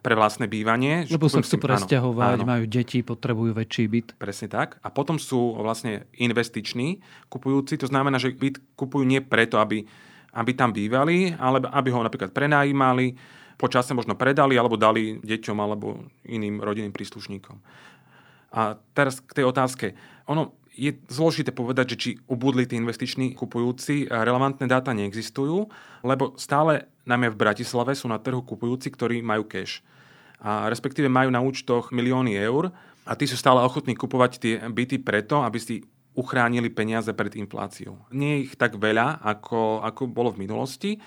pre 0.00 0.16
vlastné 0.16 0.48
bývanie. 0.48 1.04
Lebo 1.12 1.28
sa 1.28 1.44
chcú 1.44 1.60
presťahovať, 1.60 2.40
áno, 2.40 2.48
majú 2.48 2.64
deti, 2.64 3.04
potrebujú 3.04 3.52
väčší 3.52 3.84
byt. 3.84 4.08
Presne 4.16 4.48
tak. 4.48 4.80
A 4.80 4.88
potom 4.88 5.20
sú 5.20 5.60
vlastne 5.60 6.08
investiční 6.16 7.04
kupujúci. 7.28 7.76
To 7.84 7.90
znamená, 7.90 8.16
že 8.16 8.32
byt 8.32 8.80
kupujú 8.80 9.04
nie 9.04 9.20
preto, 9.20 9.60
aby, 9.60 9.84
aby 10.32 10.50
tam 10.56 10.72
bývali, 10.72 11.36
ale 11.36 11.60
aby 11.68 11.88
ho 11.92 12.00
napríklad 12.00 12.32
prenajímali, 12.32 13.12
počasie 13.60 13.92
možno 13.92 14.16
predali 14.16 14.56
alebo 14.56 14.80
dali 14.80 15.20
deťom 15.20 15.56
alebo 15.60 16.08
iným 16.24 16.64
rodinným 16.64 16.96
príslušníkom. 16.96 17.60
A 18.56 18.80
teraz 18.96 19.20
k 19.20 19.36
tej 19.36 19.44
otázke. 19.44 19.92
Ono, 20.32 20.56
je 20.74 20.96
zložité 21.10 21.50
povedať, 21.50 21.94
že 21.94 21.96
či 21.96 22.10
ubudli 22.30 22.64
tí 22.64 22.78
investiční 22.78 23.34
kupujúci. 23.34 24.06
Relevantné 24.06 24.70
dáta 24.70 24.94
neexistujú, 24.94 25.66
lebo 26.06 26.32
stále, 26.38 26.88
najmä 27.04 27.30
v 27.34 27.40
Bratislave, 27.40 27.92
sú 27.98 28.06
na 28.06 28.22
trhu 28.22 28.40
kupujúci, 28.40 28.88
ktorí 28.88 29.20
majú 29.20 29.44
cash. 29.50 29.82
A 30.40 30.72
respektíve 30.72 31.10
majú 31.10 31.28
na 31.28 31.44
účtoch 31.44 31.92
milióny 31.92 32.32
eur 32.38 32.72
a 33.04 33.12
tí 33.12 33.28
sú 33.28 33.36
stále 33.36 33.60
ochotní 33.60 33.92
kupovať 33.92 34.32
tie 34.40 34.54
byty 34.72 35.02
preto, 35.04 35.44
aby 35.44 35.58
si 35.60 35.84
uchránili 36.16 36.72
peniaze 36.72 37.12
pred 37.14 37.36
infláciou. 37.38 38.00
Nie 38.10 38.40
je 38.40 38.42
ich 38.50 38.54
tak 38.58 38.74
veľa, 38.80 39.20
ako, 39.20 39.84
ako 39.84 40.10
bolo 40.10 40.34
v 40.34 40.48
minulosti, 40.48 40.98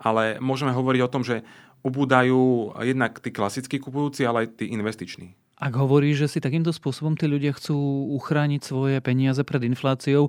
ale 0.00 0.38
môžeme 0.38 0.72
hovoriť 0.72 1.00
o 1.04 1.12
tom, 1.12 1.22
že 1.24 1.44
ubúdajú 1.84 2.72
jednak 2.82 3.20
tí 3.20 3.30
klasickí 3.30 3.76
kupujúci, 3.78 4.26
ale 4.26 4.46
aj 4.46 4.60
tí 4.60 4.72
investiční. 4.72 5.36
Ak 5.56 5.72
hovoríš, 5.72 6.28
že 6.28 6.36
si 6.36 6.38
takýmto 6.44 6.68
spôsobom 6.68 7.16
tí 7.16 7.24
ľudia 7.24 7.56
chcú 7.56 7.76
uchrániť 8.20 8.60
svoje 8.60 8.96
peniaze 9.00 9.40
pred 9.40 9.64
infláciou, 9.64 10.28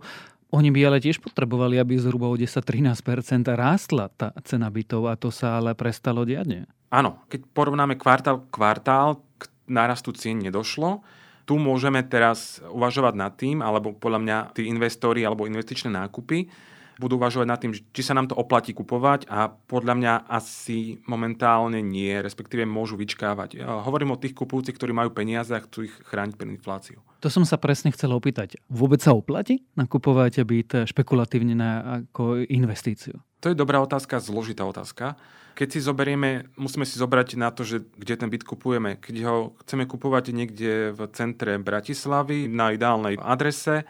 oni 0.55 0.71
by 0.71 0.79
ale 0.87 1.03
tiež 1.03 1.19
potrebovali, 1.19 1.75
aby 1.75 1.99
zhruba 1.99 2.31
o 2.31 2.35
10-13% 2.39 3.03
rástla 3.51 4.07
tá 4.15 4.31
cena 4.47 4.71
bytov 4.71 5.11
a 5.11 5.19
to 5.19 5.27
sa 5.27 5.59
ale 5.59 5.75
prestalo 5.75 6.23
diať, 6.23 6.63
Áno, 6.87 7.27
keď 7.27 7.43
porovnáme 7.51 7.99
kvartál 7.99 8.47
kvartál, 8.47 9.19
k 9.35 9.51
nárastu 9.67 10.15
cien 10.15 10.39
nedošlo. 10.39 11.03
Tu 11.43 11.59
môžeme 11.59 11.99
teraz 12.07 12.63
uvažovať 12.63 13.13
nad 13.19 13.35
tým, 13.35 13.59
alebo 13.59 13.91
podľa 13.91 14.19
mňa 14.23 14.37
tí 14.55 14.71
investori 14.71 15.27
alebo 15.27 15.43
investičné 15.43 15.91
nákupy 15.91 16.47
budú 16.97 17.21
uvažovať 17.21 17.47
nad 17.47 17.61
tým, 17.61 17.73
či 17.73 18.01
sa 18.01 18.17
nám 18.17 18.29
to 18.29 18.35
oplatí 18.35 18.73
kupovať 18.73 19.29
a 19.29 19.53
podľa 19.53 19.93
mňa 19.97 20.13
asi 20.29 20.97
momentálne 21.05 21.81
nie, 21.81 22.13
respektíve 22.17 22.65
môžu 22.65 22.97
vyčkávať. 22.97 23.61
Hovorím 23.61 24.17
o 24.17 24.21
tých 24.21 24.33
kupujúcich, 24.33 24.73
ktorí 24.73 24.93
majú 24.97 25.13
peniaze 25.13 25.53
a 25.53 25.61
chcú 25.61 25.85
ich 25.85 25.95
chrániť 26.09 26.35
pred 26.35 26.57
infláciou. 26.57 27.01
To 27.21 27.29
som 27.33 27.45
sa 27.45 27.57
presne 27.57 27.89
chcel 27.93 28.13
opýtať. 28.13 28.61
Vôbec 28.69 29.01
sa 29.01 29.13
oplatí 29.13 29.65
nakupovať 29.73 30.41
byt 30.45 30.89
špekulatívne 30.89 31.53
na 31.57 32.01
ako 32.05 32.45
investíciu? 32.45 33.17
To 33.41 33.53
je 33.53 33.57
dobrá 33.57 33.77
otázka, 33.77 34.17
zložitá 34.17 34.65
otázka. 34.65 35.13
Keď 35.57 35.67
si 35.73 35.79
zoberieme, 35.81 36.49
musíme 36.53 36.85
si 36.85 37.01
zobrať 37.01 37.37
na 37.37 37.49
to, 37.49 37.65
že 37.65 37.85
kde 37.97 38.13
ten 38.17 38.29
byt 38.29 38.45
kupujeme. 38.45 38.97
Keď 39.01 39.15
ho 39.25 39.57
chceme 39.65 39.89
kupovať 39.89 40.33
niekde 40.33 40.93
v 40.93 41.01
centre 41.13 41.57
Bratislavy 41.57 42.45
na 42.45 42.73
ideálnej 42.73 43.17
adrese, 43.17 43.85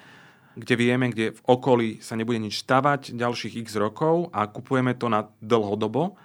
kde 0.57 0.73
vieme, 0.73 1.13
kde 1.13 1.37
v 1.37 1.41
okolí 1.45 1.89
sa 2.01 2.17
nebude 2.17 2.41
nič 2.41 2.65
stavať 2.65 3.13
ďalších 3.13 3.61
x 3.61 3.77
rokov 3.77 4.33
a 4.33 4.49
kupujeme 4.49 4.97
to 4.97 5.07
na 5.07 5.29
dlhodobo. 5.37 6.17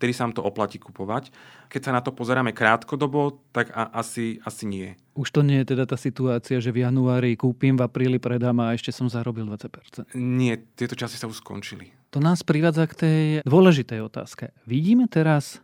Vtedy 0.00 0.16
sa 0.16 0.24
nám 0.24 0.32
to 0.38 0.46
oplatí 0.46 0.80
kupovať. 0.80 1.28
Keď 1.68 1.80
sa 1.84 1.92
na 1.92 2.00
to 2.00 2.14
pozeráme 2.14 2.56
krátkodobo, 2.56 3.44
tak 3.52 3.68
a, 3.76 3.92
asi, 4.00 4.40
asi 4.48 4.64
nie. 4.64 4.88
Už 5.12 5.28
to 5.28 5.44
nie 5.44 5.60
je 5.60 5.76
teda 5.76 5.84
tá 5.84 6.00
situácia, 6.00 6.56
že 6.56 6.72
v 6.72 6.88
januári 6.88 7.36
kúpim, 7.36 7.76
v 7.76 7.84
apríli 7.84 8.16
predám 8.16 8.56
a 8.64 8.72
ešte 8.72 8.96
som 8.96 9.12
zarobil 9.12 9.44
20%. 9.44 10.16
Nie, 10.16 10.56
tieto 10.72 10.96
časy 10.96 11.20
sa 11.20 11.28
už 11.28 11.44
skončili. 11.44 11.92
To 12.16 12.18
nás 12.18 12.40
privádza 12.40 12.88
k 12.88 12.94
tej 12.96 13.20
dôležitej 13.44 14.00
otázke. 14.00 14.56
Vidíme 14.64 15.04
teraz 15.04 15.60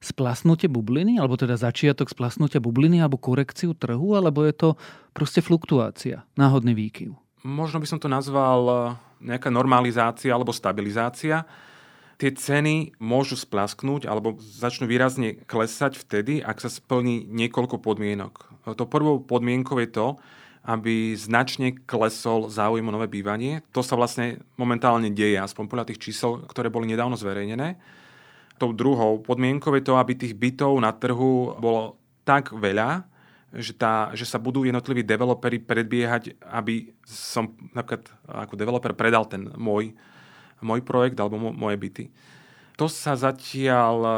splasnutie 0.00 0.68
bubliny, 0.68 1.20
alebo 1.20 1.36
teda 1.36 1.56
začiatok 1.60 2.08
splasnutia 2.08 2.60
bubliny, 2.60 3.00
alebo 3.00 3.20
korekciu 3.20 3.76
trhu, 3.76 4.16
alebo 4.16 4.44
je 4.44 4.52
to 4.56 4.68
proste 5.12 5.44
fluktuácia, 5.44 6.24
náhodný 6.36 6.72
výkyv? 6.72 7.16
Možno 7.40 7.80
by 7.80 7.86
som 7.88 7.98
to 8.00 8.08
nazval 8.08 8.94
nejaká 9.20 9.48
normalizácia 9.48 10.32
alebo 10.32 10.52
stabilizácia 10.52 11.48
tie 12.20 12.36
ceny 12.36 13.00
môžu 13.00 13.32
splasknúť 13.40 14.04
alebo 14.04 14.36
začnú 14.36 14.84
výrazne 14.84 15.40
klesať 15.48 15.96
vtedy, 15.96 16.44
ak 16.44 16.60
sa 16.60 16.68
splní 16.68 17.24
niekoľko 17.24 17.80
podmienok. 17.80 18.68
To 18.76 18.84
prvou 18.84 19.24
podmienkou 19.24 19.80
je 19.80 19.88
to, 19.88 20.06
aby 20.68 21.16
značne 21.16 21.72
klesol 21.88 22.52
záujem 22.52 22.84
o 22.84 22.92
nové 22.92 23.08
bývanie. 23.08 23.64
To 23.72 23.80
sa 23.80 23.96
vlastne 23.96 24.44
momentálne 24.60 25.08
deje, 25.08 25.40
aspoň 25.40 25.64
podľa 25.64 25.88
tých 25.88 26.12
čísel, 26.12 26.44
ktoré 26.44 26.68
boli 26.68 26.92
nedávno 26.92 27.16
zverejnené. 27.16 27.80
Tou 28.60 28.76
druhou 28.76 29.24
podmienkou 29.24 29.72
je 29.80 29.88
to, 29.88 29.96
aby 29.96 30.12
tých 30.12 30.36
bytov 30.36 30.76
na 30.76 30.92
trhu 30.92 31.56
bolo 31.56 31.96
tak 32.28 32.52
veľa, 32.52 33.08
že, 33.50 33.74
tá, 33.74 34.14
že 34.14 34.22
sa 34.26 34.38
budú 34.38 34.62
jednotliví 34.62 35.02
developeri 35.02 35.58
predbiehať, 35.58 36.38
aby 36.46 36.94
som 37.06 37.54
napríklad 37.74 38.06
ako 38.26 38.54
developer 38.54 38.92
predal 38.94 39.26
ten 39.26 39.50
môj 39.58 39.94
môj 40.60 40.84
projekt 40.84 41.16
alebo 41.16 41.40
moje 41.40 41.76
byty. 41.80 42.04
To 42.76 42.88
sa 42.88 43.12
zatiaľ 43.12 43.96
e, 44.00 44.12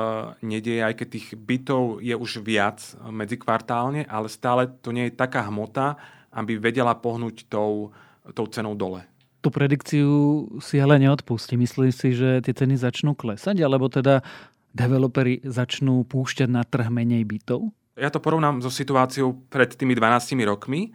nedieje, 0.47 0.83
aj 0.87 0.95
keď 0.95 1.09
tých 1.11 1.27
bytov 1.35 1.99
je 1.99 2.15
už 2.15 2.47
viac 2.47 2.79
medzikvartálne, 3.11 4.07
ale 4.07 4.31
stále 4.31 4.71
to 4.71 4.95
nie 4.95 5.11
je 5.11 5.19
taká 5.19 5.43
hmota, 5.51 5.99
aby 6.31 6.63
vedela 6.63 6.95
pohnúť 6.95 7.51
tou, 7.51 7.91
tou 8.31 8.47
cenou 8.47 8.79
dole. 8.79 9.03
Tú 9.43 9.51
predikciu 9.51 10.47
si 10.63 10.79
ale 10.79 11.03
neodpustí. 11.03 11.59
Myslí 11.59 11.91
si, 11.91 12.15
že 12.15 12.39
tie 12.47 12.55
ceny 12.55 12.79
začnú 12.79 13.19
klesať, 13.19 13.59
alebo 13.59 13.91
teda 13.91 14.23
developeri 14.71 15.43
začnú 15.43 16.07
púšťať 16.07 16.47
na 16.47 16.63
trh 16.63 16.87
menej 16.87 17.27
bytov? 17.27 17.75
Ja 17.97 18.09
to 18.09 18.25
porovnám 18.25 18.65
so 18.65 18.73
situáciou 18.73 19.37
pred 19.53 19.77
tými 19.77 19.93
12 19.93 20.39
rokmi, 20.49 20.93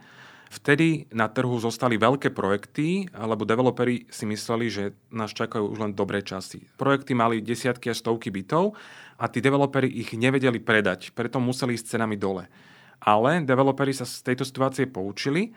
Vtedy 0.48 1.04
na 1.12 1.28
trhu 1.28 1.60
zostali 1.60 2.00
veľké 2.00 2.32
projekty, 2.32 3.04
lebo 3.12 3.44
developeri 3.44 4.08
si 4.08 4.24
mysleli, 4.24 4.72
že 4.72 4.84
nás 5.12 5.36
čakajú 5.36 5.76
už 5.76 5.78
len 5.84 5.92
dobré 5.92 6.24
časy. 6.24 6.64
Projekty 6.80 7.12
mali 7.12 7.44
desiatky 7.44 7.92
až 7.92 8.00
stovky 8.00 8.32
bytov 8.32 8.72
a 9.20 9.28
tí 9.28 9.44
developeri 9.44 9.92
ich 9.92 10.16
nevedeli 10.16 10.56
predať, 10.56 11.12
preto 11.12 11.36
museli 11.36 11.76
ísť 11.76 12.00
cenami 12.00 12.16
dole. 12.16 12.48
Ale 13.04 13.44
developeri 13.44 13.92
sa 13.92 14.08
z 14.08 14.24
tejto 14.24 14.48
situácie 14.48 14.88
poučili 14.88 15.52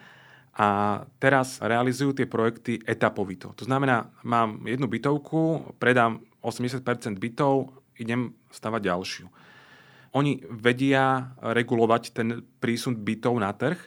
a 0.59 0.99
teraz 1.23 1.63
realizujú 1.63 2.11
tie 2.11 2.27
projekty 2.27 2.83
etapovito. 2.83 3.55
To 3.55 3.63
znamená, 3.63 4.11
mám 4.27 4.59
jednu 4.67 4.91
bytovku, 4.91 5.71
predám 5.79 6.19
80% 6.43 6.83
bytov, 7.15 7.71
idem 7.95 8.35
stavať 8.51 8.81
ďalšiu. 8.91 9.25
Oni 10.11 10.43
vedia 10.47 11.31
regulovať 11.39 12.03
ten 12.11 12.43
prísun 12.59 12.99
bytov 12.99 13.39
na 13.39 13.55
trh 13.55 13.79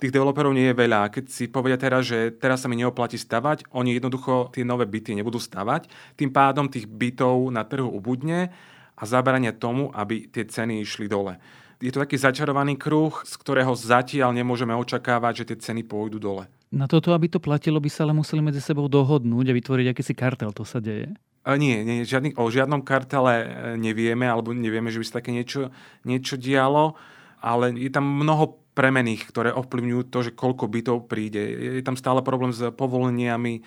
tých 0.00 0.16
developerov 0.16 0.56
nie 0.56 0.72
je 0.72 0.80
veľa. 0.80 1.12
Keď 1.12 1.24
si 1.28 1.44
povedia 1.52 1.76
teraz, 1.76 2.08
že 2.08 2.32
teraz 2.32 2.64
sa 2.64 2.72
mi 2.72 2.80
neoplatí 2.80 3.20
stavať, 3.20 3.68
oni 3.76 4.00
jednoducho 4.00 4.48
tie 4.48 4.64
nové 4.64 4.88
byty 4.88 5.12
nebudú 5.12 5.36
stavať. 5.36 5.92
Tým 6.16 6.32
pádom 6.32 6.72
tých 6.72 6.88
bytov 6.88 7.52
na 7.52 7.68
trhu 7.68 7.84
ubudne 7.84 8.48
a 8.96 9.02
zabrania 9.04 9.52
tomu, 9.52 9.92
aby 9.92 10.24
tie 10.32 10.48
ceny 10.48 10.80
išli 10.80 11.04
dole. 11.04 11.36
Je 11.80 11.92
to 11.92 12.00
taký 12.00 12.16
začarovaný 12.16 12.80
kruh, 12.80 13.12
z 13.24 13.34
ktorého 13.40 13.72
zatiaľ 13.76 14.32
nemôžeme 14.36 14.72
očakávať, 14.72 15.44
že 15.44 15.48
tie 15.52 15.56
ceny 15.68 15.84
pôjdu 15.84 16.16
dole. 16.16 16.48
Na 16.72 16.88
toto, 16.88 17.12
aby 17.12 17.28
to 17.28 17.40
platilo, 17.40 17.80
by 17.80 17.88
sa 17.92 18.04
ale 18.08 18.16
museli 18.16 18.40
medzi 18.40 18.60
sebou 18.60 18.88
dohodnúť 18.88 19.52
a 19.52 19.56
vytvoriť 19.56 19.86
akýsi 19.92 20.12
kartel. 20.16 20.52
To 20.56 20.64
sa 20.64 20.80
deje? 20.80 21.12
Nie, 21.40 21.80
nie 21.88 22.04
žiadny, 22.04 22.36
o 22.36 22.52
žiadnom 22.52 22.84
kartele 22.84 23.34
e, 23.40 23.46
nevieme, 23.80 24.28
alebo 24.28 24.52
nevieme, 24.52 24.92
že 24.92 25.00
by 25.00 25.06
sa 25.08 25.18
také 25.24 25.32
niečo, 25.32 25.72
niečo 26.04 26.36
dialo, 26.36 27.00
ale 27.40 27.72
je 27.80 27.88
tam 27.88 28.04
mnoho 28.04 28.60
premených, 28.76 29.24
ktoré 29.24 29.48
ovplyvňujú 29.56 30.02
to, 30.12 30.18
že 30.20 30.36
koľko 30.36 30.68
bytov 30.68 31.08
príde. 31.08 31.40
Je 31.80 31.82
tam 31.84 31.96
stále 31.96 32.20
problém 32.20 32.52
s 32.52 32.60
povoleniami, 32.76 33.64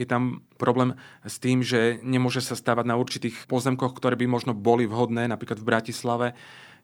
je 0.00 0.06
tam 0.08 0.40
problém 0.56 0.96
s 1.20 1.36
tým, 1.36 1.60
že 1.60 2.00
nemôže 2.00 2.40
sa 2.40 2.56
stávať 2.56 2.88
na 2.88 2.96
určitých 2.96 3.44
pozemkoch, 3.44 3.92
ktoré 3.92 4.16
by 4.16 4.24
možno 4.24 4.56
boli 4.56 4.88
vhodné, 4.88 5.28
napríklad 5.28 5.60
v 5.60 5.68
Bratislave. 5.68 6.28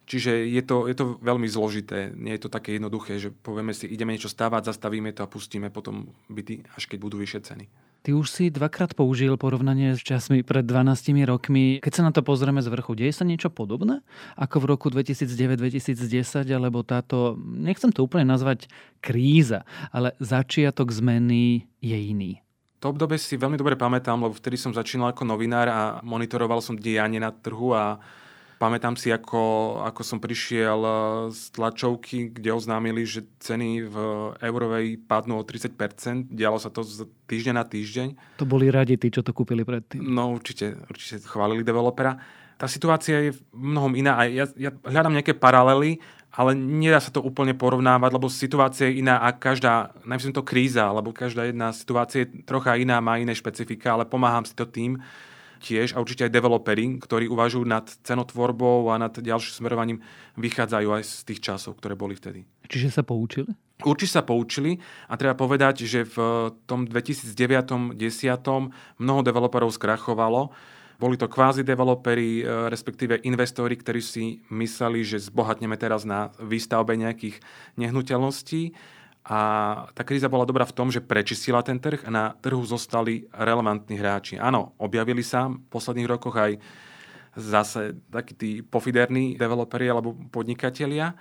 Čiže 0.07 0.47
je 0.53 0.63
to, 0.63 0.87
je 0.87 0.95
to 0.95 1.19
veľmi 1.19 1.49
zložité. 1.49 2.13
Nie 2.15 2.37
je 2.37 2.47
to 2.47 2.51
také 2.53 2.77
jednoduché, 2.77 3.19
že 3.19 3.33
povieme 3.33 3.73
si, 3.73 3.89
ideme 3.91 4.15
niečo 4.15 4.31
stávať, 4.31 4.71
zastavíme 4.71 5.11
to 5.17 5.25
a 5.25 5.33
pustíme 5.33 5.73
potom 5.73 6.13
byty, 6.29 6.63
až 6.77 6.87
keď 6.87 6.99
budú 7.01 7.17
vyššie 7.19 7.41
ceny. 7.43 7.67
Ty 8.07 8.15
už 8.15 8.31
si 8.31 8.55
dvakrát 8.55 8.95
použil 8.95 9.35
porovnanie 9.35 9.99
s 9.99 10.01
časmi 10.07 10.47
pred 10.47 10.63
12 10.63 11.27
rokmi. 11.27 11.83
Keď 11.83 11.91
sa 11.91 12.07
na 12.07 12.15
to 12.15 12.23
pozrieme 12.23 12.63
z 12.63 12.71
vrchu, 12.71 12.95
deje 12.95 13.11
sa 13.11 13.27
niečo 13.27 13.51
podobné 13.51 13.99
ako 14.39 14.63
v 14.63 14.65
roku 14.71 14.87
2009-2010, 14.95 16.47
alebo 16.55 16.87
táto, 16.87 17.35
nechcem 17.43 17.91
to 17.91 18.07
úplne 18.07 18.31
nazvať 18.31 18.71
kríza, 19.03 19.67
ale 19.91 20.15
začiatok 20.23 20.95
zmeny 20.95 21.67
je 21.83 21.99
iný. 21.99 22.33
To 22.79 22.95
obdobie 22.95 23.19
si 23.19 23.35
veľmi 23.35 23.59
dobre 23.59 23.75
pamätám, 23.75 24.23
lebo 24.23 24.39
vtedy 24.39 24.55
som 24.55 24.71
začínal 24.71 25.11
ako 25.11 25.27
novinár 25.27 25.67
a 25.67 25.99
monitoroval 26.07 26.63
som 26.63 26.79
dianie 26.79 27.19
na 27.19 27.35
trhu 27.35 27.75
a 27.75 27.99
Pamätám 28.57 28.97
si, 28.97 29.13
ako, 29.13 29.77
ako 29.85 30.01
som 30.01 30.17
prišiel 30.17 30.81
eh, 30.81 30.95
z 31.29 31.43
tlačovky, 31.53 32.33
kde 32.33 32.57
oznámili, 32.57 33.05
že 33.05 33.29
ceny 33.37 33.85
v 33.85 33.97
eurovej 34.41 34.97
padnú 35.05 35.41
o 35.41 35.45
30%. 35.45 36.33
Dialo 36.33 36.57
sa 36.57 36.73
to 36.73 36.81
z 36.81 37.05
týždeň 37.29 37.55
na 37.55 37.65
týždeň. 37.69 38.09
To 38.41 38.49
boli 38.49 38.73
radi 38.73 38.97
tí, 38.97 39.13
čo 39.13 39.21
to 39.21 39.37
kúpili 39.37 39.61
predtým. 39.61 40.01
No 40.01 40.33
určite, 40.33 40.73
určite 40.89 41.21
chválili 41.29 41.61
developera. 41.61 42.17
Tá 42.57 42.65
situácia 42.65 43.29
je 43.29 43.31
v 43.37 43.41
mnohom 43.53 43.93
iná 43.93 44.17
a 44.17 44.25
ja, 44.25 44.49
ja 44.57 44.73
hľadám 44.73 45.13
nejaké 45.13 45.37
paralely, 45.37 46.01
ale 46.33 46.57
nedá 46.57 46.97
sa 47.01 47.13
to 47.13 47.21
úplne 47.21 47.53
porovnávať, 47.53 48.11
lebo 48.13 48.33
situácia 48.33 48.89
je 48.89 49.05
iná 49.05 49.21
a 49.21 49.33
každá, 49.37 49.93
najmä 50.09 50.33
to 50.33 50.45
kríza, 50.45 50.89
lebo 50.89 51.13
každá 51.13 51.49
jedna 51.49 51.73
situácia 51.73 52.25
je 52.25 52.45
trocha 52.45 52.77
iná, 52.77 53.01
má 53.05 53.21
iné 53.21 53.33
špecifika, 53.33 53.97
ale 53.97 54.05
pomáham 54.09 54.45
si 54.45 54.53
to 54.53 54.69
tým, 54.69 55.01
tiež 55.61 55.97
a 55.97 56.01
určite 56.03 56.29
aj 56.29 56.33
developeri, 56.33 56.99
ktorí 57.01 57.27
uvažujú 57.27 57.65
nad 57.65 57.87
cenotvorbou 58.05 58.89
a 58.93 59.01
nad 59.01 59.13
ďalším 59.13 59.65
smerovaním, 59.65 59.99
vychádzajú 60.37 60.89
aj 60.93 61.03
z 61.03 61.15
tých 61.27 61.41
časov, 61.43 61.79
ktoré 61.81 61.97
boli 61.97 62.15
vtedy. 62.17 62.45
Čiže 62.67 63.01
sa 63.01 63.03
poučili? 63.07 63.53
Určite 63.85 64.13
sa 64.21 64.23
poučili 64.25 64.81
a 65.07 65.21
treba 65.21 65.37
povedať, 65.37 65.85
že 65.85 66.09
v 66.09 66.17
tom 66.65 66.89
2009-2010 66.89 67.93
mnoho 68.97 69.21
developerov 69.21 69.69
skrachovalo. 69.73 70.51
Boli 70.97 71.21
to 71.21 71.29
kvázi 71.29 71.61
developeri, 71.61 72.41
e, 72.41 72.73
respektíve 72.73 73.21
investori, 73.29 73.77
ktorí 73.77 74.01
si 74.01 74.41
mysleli, 74.49 75.05
že 75.05 75.21
zbohatneme 75.21 75.77
teraz 75.77 76.09
na 76.09 76.33
výstavbe 76.41 76.97
nejakých 76.97 77.37
nehnuteľností 77.77 78.73
a 79.27 79.39
tá 79.91 80.07
kríza 80.07 80.31
bola 80.31 80.47
dobrá 80.47 80.63
v 80.63 80.77
tom, 80.77 80.87
že 80.87 81.03
prečistila 81.03 81.59
ten 81.59 81.83
trh 81.83 82.07
a 82.07 82.11
na 82.15 82.25
trhu 82.39 82.63
zostali 82.63 83.27
relevantní 83.35 83.99
hráči. 83.99 84.39
Áno, 84.39 84.79
objavili 84.79 85.27
sa 85.27 85.51
v 85.51 85.59
posledných 85.67 86.07
rokoch 86.07 86.39
aj 86.39 86.63
zase 87.35 87.99
takí 88.07 88.39
tí 88.39 88.51
pofiderní 88.63 89.35
developeri 89.35 89.91
alebo 89.91 90.15
podnikatelia, 90.31 91.19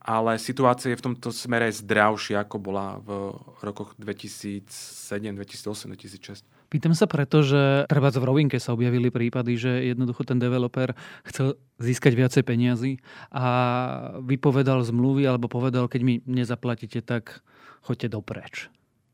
ale 0.00 0.40
situácia 0.40 0.92
je 0.92 1.00
v 1.00 1.04
tomto 1.12 1.28
smere 1.36 1.68
zdravšia, 1.68 2.48
ako 2.48 2.56
bola 2.60 2.96
v 3.04 3.36
rokoch 3.60 3.92
2007, 4.00 5.36
2008, 5.36 5.92
2006. 6.00 6.48
Pýtam 6.74 6.90
sa 6.90 7.06
preto, 7.06 7.46
že 7.46 7.86
treba 7.86 8.10
v 8.10 8.26
rovinke 8.26 8.58
sa 8.58 8.74
objavili 8.74 9.06
prípady, 9.06 9.54
že 9.54 9.94
jednoducho 9.94 10.26
ten 10.26 10.42
developer 10.42 10.90
chcel 11.22 11.54
získať 11.78 12.18
viacej 12.18 12.42
peniazy 12.42 12.98
a 13.30 13.46
vypovedal 14.18 14.82
zmluvy 14.82 15.22
alebo 15.22 15.46
povedal, 15.46 15.86
keď 15.86 16.02
mi 16.02 16.14
nezaplatíte, 16.26 16.98
tak 17.06 17.46
choďte 17.86 18.18
dopreč. 18.18 18.54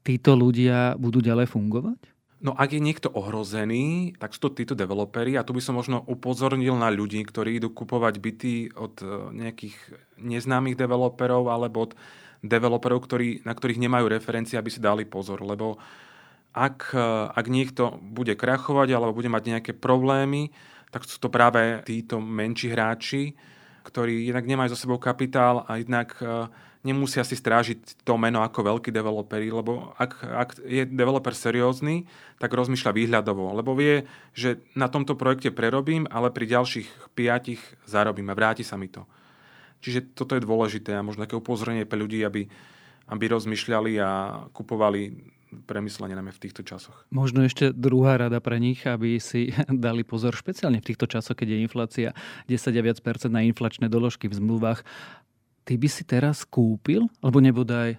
Títo 0.09 0.41
ľudia 0.41 0.97
budú 0.97 1.21
ďalej 1.21 1.53
fungovať? 1.53 2.01
No 2.41 2.57
ak 2.57 2.73
je 2.73 2.81
niekto 2.81 3.13
ohrozený, 3.13 4.17
tak 4.17 4.33
sú 4.33 4.49
to 4.49 4.57
títo 4.57 4.73
developeri 4.73 5.37
a 5.37 5.45
tu 5.45 5.53
by 5.53 5.61
som 5.61 5.77
možno 5.77 6.01
upozornil 6.09 6.73
na 6.81 6.89
ľudí, 6.89 7.21
ktorí 7.21 7.61
idú 7.61 7.69
kupovať 7.69 8.15
byty 8.17 8.73
od 8.73 9.05
e, 9.05 9.37
nejakých 9.37 9.77
neznámych 10.17 10.81
developerov 10.81 11.53
alebo 11.53 11.85
od 11.85 11.93
developerov, 12.41 13.05
ktorí, 13.05 13.45
na 13.45 13.53
ktorých 13.53 13.85
nemajú 13.85 14.09
referencie, 14.09 14.57
aby 14.57 14.73
si 14.73 14.81
dali 14.81 15.05
pozor, 15.05 15.45
lebo 15.45 15.77
ak, 16.51 16.95
e, 16.95 17.07
ak 17.31 17.47
niekto 17.47 17.99
bude 18.03 18.35
krachovať 18.35 18.89
alebo 18.91 19.15
bude 19.15 19.31
mať 19.31 19.43
nejaké 19.57 19.73
problémy, 19.75 20.51
tak 20.91 21.07
sú 21.07 21.23
to 21.23 21.31
práve 21.31 21.83
títo 21.87 22.19
menší 22.19 22.75
hráči, 22.75 23.39
ktorí 23.87 24.27
jednak 24.27 24.47
nemajú 24.47 24.69
za 24.75 24.79
sebou 24.79 24.99
kapitál 24.99 25.63
a 25.65 25.79
jednak 25.79 26.19
e, 26.19 26.51
nemusia 26.83 27.23
si 27.23 27.37
strážiť 27.37 28.03
to 28.03 28.17
meno 28.17 28.41
ako 28.41 28.65
veľký 28.65 28.91
developeri, 28.91 29.53
lebo 29.53 29.93
ak, 30.01 30.13
ak 30.25 30.49
je 30.65 30.83
developer 30.89 31.33
seriózny, 31.37 32.09
tak 32.41 32.57
rozmýšľa 32.57 32.93
výhľadovo, 32.97 33.53
lebo 33.53 33.77
vie, 33.77 34.09
že 34.33 34.65
na 34.73 34.89
tomto 34.89 35.15
projekte 35.15 35.53
prerobím, 35.53 36.09
ale 36.09 36.33
pri 36.33 36.49
ďalších 36.49 37.13
piatich 37.13 37.61
zarobím 37.85 38.33
a 38.33 38.39
vráti 38.39 38.65
sa 38.65 38.81
mi 38.81 38.89
to. 38.89 39.05
Čiže 39.81 40.13
toto 40.13 40.37
je 40.37 40.45
dôležité 40.45 40.97
a 40.97 41.05
možno 41.05 41.25
také 41.25 41.37
upozornenie 41.37 41.89
pre 41.89 42.01
ľudí, 42.01 42.21
aby, 42.25 42.49
aby 43.09 43.25
rozmýšľali 43.29 43.93
a 44.01 44.11
kupovali 44.53 45.17
premyslenie 45.67 46.15
najmä 46.15 46.31
v 46.31 46.43
týchto 46.43 46.63
časoch. 46.63 47.07
Možno 47.11 47.43
ešte 47.43 47.75
druhá 47.75 48.17
rada 48.17 48.39
pre 48.39 48.59
nich, 48.63 48.87
aby 48.87 49.19
si 49.19 49.51
dali 49.87 50.07
pozor 50.07 50.35
špeciálne 50.35 50.79
v 50.79 50.89
týchto 50.95 51.11
časoch, 51.11 51.35
keď 51.35 51.55
je 51.55 51.59
inflácia 51.63 52.09
10 52.47 52.75
a 52.75 52.83
viac 52.83 52.99
percent 53.03 53.35
na 53.35 53.43
inflačné 53.43 53.91
doložky 53.91 54.31
v 54.31 54.39
zmluvách 54.39 54.83
ty 55.71 55.79
by 55.79 55.87
si 55.87 56.03
teraz 56.03 56.43
kúpil, 56.43 57.07
alebo 57.23 57.39
nebodaj 57.39 57.95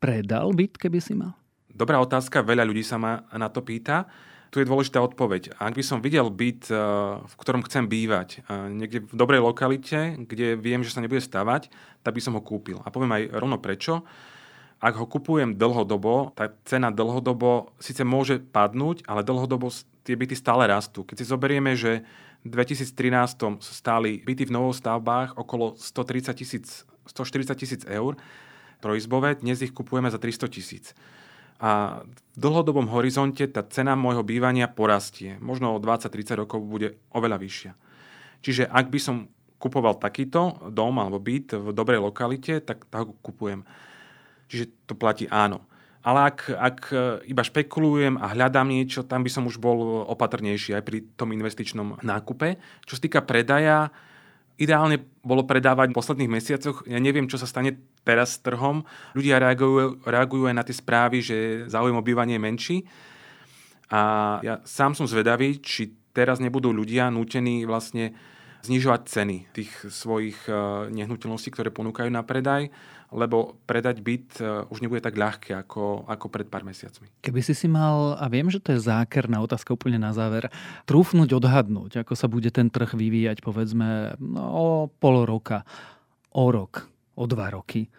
predal 0.00 0.56
byt, 0.56 0.80
keby 0.80 1.04
si 1.04 1.12
mal? 1.12 1.36
Dobrá 1.68 2.00
otázka, 2.00 2.40
veľa 2.40 2.64
ľudí 2.64 2.80
sa 2.80 2.96
ma 2.96 3.28
na 3.36 3.52
to 3.52 3.60
pýta. 3.60 4.08
Tu 4.48 4.64
je 4.64 4.66
dôležitá 4.66 4.98
odpoveď. 4.98 5.54
Ak 5.62 5.76
by 5.78 5.84
som 5.84 6.00
videl 6.00 6.26
byt, 6.32 6.72
eh, 6.72 6.76
v 7.20 7.34
ktorom 7.38 7.62
chcem 7.68 7.86
bývať, 7.86 8.40
eh, 8.40 8.72
niekde 8.72 9.04
v 9.06 9.14
dobrej 9.14 9.44
lokalite, 9.44 10.16
kde 10.16 10.56
viem, 10.56 10.80
že 10.80 10.96
sa 10.96 11.04
nebude 11.04 11.22
stavať, 11.22 11.68
tak 12.00 12.16
by 12.16 12.20
som 12.24 12.34
ho 12.34 12.42
kúpil. 12.42 12.80
A 12.82 12.90
poviem 12.90 13.14
aj 13.20 13.22
rovno 13.36 13.60
prečo. 13.60 14.02
Ak 14.80 14.96
ho 14.96 15.04
kupujem 15.04 15.60
dlhodobo, 15.60 16.32
tá 16.32 16.56
cena 16.64 16.88
dlhodobo 16.88 17.76
síce 17.76 18.00
môže 18.00 18.40
padnúť, 18.40 19.04
ale 19.04 19.20
dlhodobo 19.20 19.68
tie 20.08 20.16
byty 20.16 20.32
stále 20.32 20.64
rastú. 20.64 21.04
Keď 21.04 21.16
si 21.20 21.28
zoberieme, 21.28 21.76
že 21.76 22.00
v 22.40 22.48
2013 22.56 23.60
stáli 23.60 24.24
byty 24.24 24.48
v 24.48 24.56
novostavbách 24.56 25.36
okolo 25.36 25.76
130 25.76 26.32
tisíc 26.32 26.88
140 27.04 27.52
tisíc 27.60 27.82
eur 27.84 28.16
trojizbové, 28.80 29.36
dnes 29.36 29.60
ich 29.60 29.76
kupujeme 29.76 30.08
za 30.08 30.16
300 30.16 30.48
tisíc. 30.48 30.96
A 31.60 32.00
v 32.08 32.36
dlhodobom 32.40 32.88
horizonte 32.88 33.44
tá 33.44 33.60
cena 33.60 33.92
môjho 33.92 34.24
bývania 34.24 34.64
porastie. 34.64 35.36
Možno 35.44 35.76
o 35.76 35.82
20-30 35.82 36.40
rokov 36.40 36.64
bude 36.64 36.96
oveľa 37.12 37.36
vyššia. 37.36 37.72
Čiže 38.40 38.64
ak 38.64 38.88
by 38.88 38.96
som 38.96 39.28
kupoval 39.60 40.00
takýto 40.00 40.72
dom 40.72 40.96
alebo 40.96 41.20
byt 41.20 41.60
v 41.60 41.68
dobrej 41.76 42.00
lokalite, 42.00 42.64
tak 42.64 42.88
ho 42.88 43.12
kupujem. 43.20 43.68
Čiže 44.50 44.90
to 44.90 44.98
platí 44.98 45.30
áno. 45.30 45.62
Ale 46.02 46.32
ak, 46.32 46.38
ak 46.50 46.78
iba 47.28 47.44
špekulujem 47.44 48.18
a 48.18 48.32
hľadám 48.32 48.66
niečo, 48.72 49.04
tam 49.04 49.20
by 49.20 49.30
som 49.30 49.44
už 49.44 49.60
bol 49.60 50.08
opatrnejší 50.08 50.74
aj 50.74 50.82
pri 50.82 51.04
tom 51.14 51.30
investičnom 51.30 52.00
nákupe. 52.00 52.56
Čo 52.88 52.96
sa 52.96 53.04
týka 53.04 53.20
predaja, 53.20 53.92
Ideálne 54.60 55.00
bolo 55.24 55.48
predávať 55.48 55.88
v 55.88 55.96
posledných 55.96 56.34
mesiacoch. 56.36 56.84
Ja 56.84 57.00
neviem, 57.00 57.24
čo 57.32 57.40
sa 57.40 57.48
stane 57.48 57.80
teraz 58.04 58.36
s 58.36 58.44
trhom. 58.44 58.84
Ľudia 59.16 59.40
reagujú, 59.40 60.04
reagujú 60.04 60.52
aj 60.52 60.56
na 60.60 60.60
tie 60.60 60.76
správy, 60.76 61.24
že 61.24 61.64
záujem 61.64 61.96
o 61.96 62.04
bývanie 62.04 62.36
je 62.36 62.44
menší. 62.44 62.76
A 63.88 64.36
ja 64.44 64.60
sám 64.68 64.92
som 64.92 65.08
zvedavý, 65.08 65.64
či 65.64 65.96
teraz 66.12 66.44
nebudú 66.44 66.76
ľudia 66.76 67.08
nútení 67.08 67.64
vlastne 67.64 68.12
znižovať 68.64 69.00
ceny 69.08 69.36
tých 69.52 69.72
svojich 69.88 70.38
eh, 70.46 70.54
nehnuteľností, 70.92 71.50
ktoré 71.52 71.72
ponúkajú 71.72 72.10
na 72.12 72.24
predaj 72.24 72.68
lebo 73.10 73.58
predať 73.66 73.98
byt 74.00 74.38
e, 74.38 74.42
už 74.70 74.78
nebude 74.86 75.02
tak 75.02 75.18
ľahké 75.18 75.58
ako, 75.66 76.06
ako 76.06 76.26
pred 76.30 76.46
pár 76.46 76.62
mesiacmi. 76.62 77.10
Keby 77.18 77.40
si 77.42 77.54
si 77.58 77.66
mal, 77.66 78.14
a 78.14 78.30
viem, 78.30 78.46
že 78.46 78.62
to 78.62 78.70
je 78.74 78.86
zákerná 78.86 79.42
otázka 79.42 79.74
úplne 79.74 79.98
na 79.98 80.14
záver, 80.14 80.46
trúfnuť, 80.86 81.26
odhadnúť, 81.34 82.06
ako 82.06 82.14
sa 82.14 82.30
bude 82.30 82.48
ten 82.54 82.70
trh 82.70 82.94
vyvíjať, 82.94 83.42
povedzme, 83.42 84.14
no, 84.22 84.42
o 84.46 84.66
pol 84.86 85.26
roka, 85.26 85.66
o 86.30 86.54
rok, 86.54 86.86
o 87.18 87.26
dva 87.26 87.50
roky. 87.50 87.90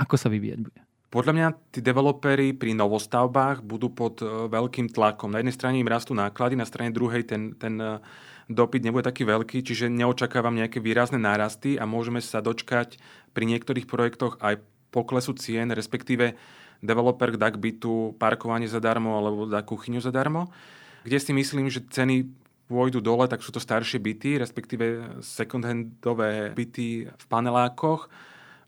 Ako 0.00 0.16
sa 0.16 0.32
vyvíjať 0.32 0.60
bude? 0.64 0.80
Podľa 1.12 1.32
mňa 1.36 1.48
tí 1.70 1.78
developeri 1.78 2.50
pri 2.56 2.74
novostavbách 2.74 3.62
budú 3.62 3.92
pod 3.92 4.24
e, 4.24 4.26
veľkým 4.48 4.90
tlakom. 4.90 5.30
Na 5.30 5.44
jednej 5.44 5.54
strane 5.54 5.76
im 5.78 5.86
rastú 5.86 6.16
náklady, 6.16 6.56
na 6.56 6.66
strane 6.66 6.90
druhej 6.90 7.22
ten, 7.28 7.54
ten 7.60 7.78
dopyt 8.48 8.84
nebude 8.84 9.06
taký 9.06 9.24
veľký, 9.24 9.64
čiže 9.64 9.88
neočakávam 9.88 10.54
nejaké 10.54 10.80
výrazné 10.80 11.16
nárasty 11.16 11.80
a 11.80 11.88
môžeme 11.88 12.20
sa 12.20 12.44
dočkať 12.44 13.00
pri 13.32 13.44
niektorých 13.48 13.88
projektoch 13.88 14.36
aj 14.40 14.60
poklesu 14.94 15.34
cien, 15.34 15.72
respektíve 15.74 16.38
developer 16.84 17.34
dá 17.34 17.50
k 17.50 17.58
bytu 17.58 18.14
parkovanie 18.20 18.68
zadarmo 18.68 19.16
alebo 19.16 19.48
dá 19.48 19.64
kuchyňu 19.64 20.04
zadarmo, 20.04 20.52
kde 21.02 21.18
si 21.18 21.32
myslím, 21.32 21.72
že 21.72 21.84
ceny 21.88 22.28
pôjdu 22.68 23.00
dole, 23.04 23.28
tak 23.28 23.44
sú 23.44 23.52
to 23.52 23.60
staršie 23.60 24.00
byty, 24.00 24.40
respektíve 24.40 25.18
second-handové 25.20 26.56
byty 26.56 27.08
v 27.12 27.24
panelákoch. 27.28 28.08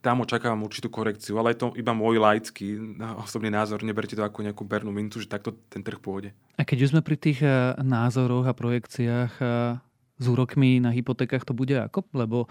Tam 0.01 0.21
očakávam 0.21 0.63
určitú 0.63 0.93
korekciu, 0.93 1.37
ale 1.41 1.53
je 1.53 1.65
to 1.65 1.67
iba 1.73 1.91
môj 1.91 2.21
laický 2.21 2.97
osobný 3.17 3.49
názor. 3.49 3.81
Neberte 3.81 4.13
to 4.13 4.21
ako 4.21 4.45
nejakú 4.45 4.63
bernú 4.63 4.93
mincu, 4.93 5.17
že 5.17 5.29
takto 5.29 5.57
ten 5.67 5.81
trh 5.81 5.97
pôjde. 5.97 6.31
A 6.57 6.65
keď 6.65 6.87
už 6.87 6.91
sme 6.95 7.01
pri 7.01 7.17
tých 7.17 7.41
eh, 7.41 7.73
názoroch 7.81 8.45
a 8.45 8.53
projekciách 8.53 9.33
eh, 9.41 9.77
s 10.17 10.25
úrokmi 10.25 10.81
na 10.81 10.93
hypotékach, 10.93 11.45
to 11.45 11.57
bude 11.57 11.73
ako? 11.73 12.05
Lebo 12.13 12.49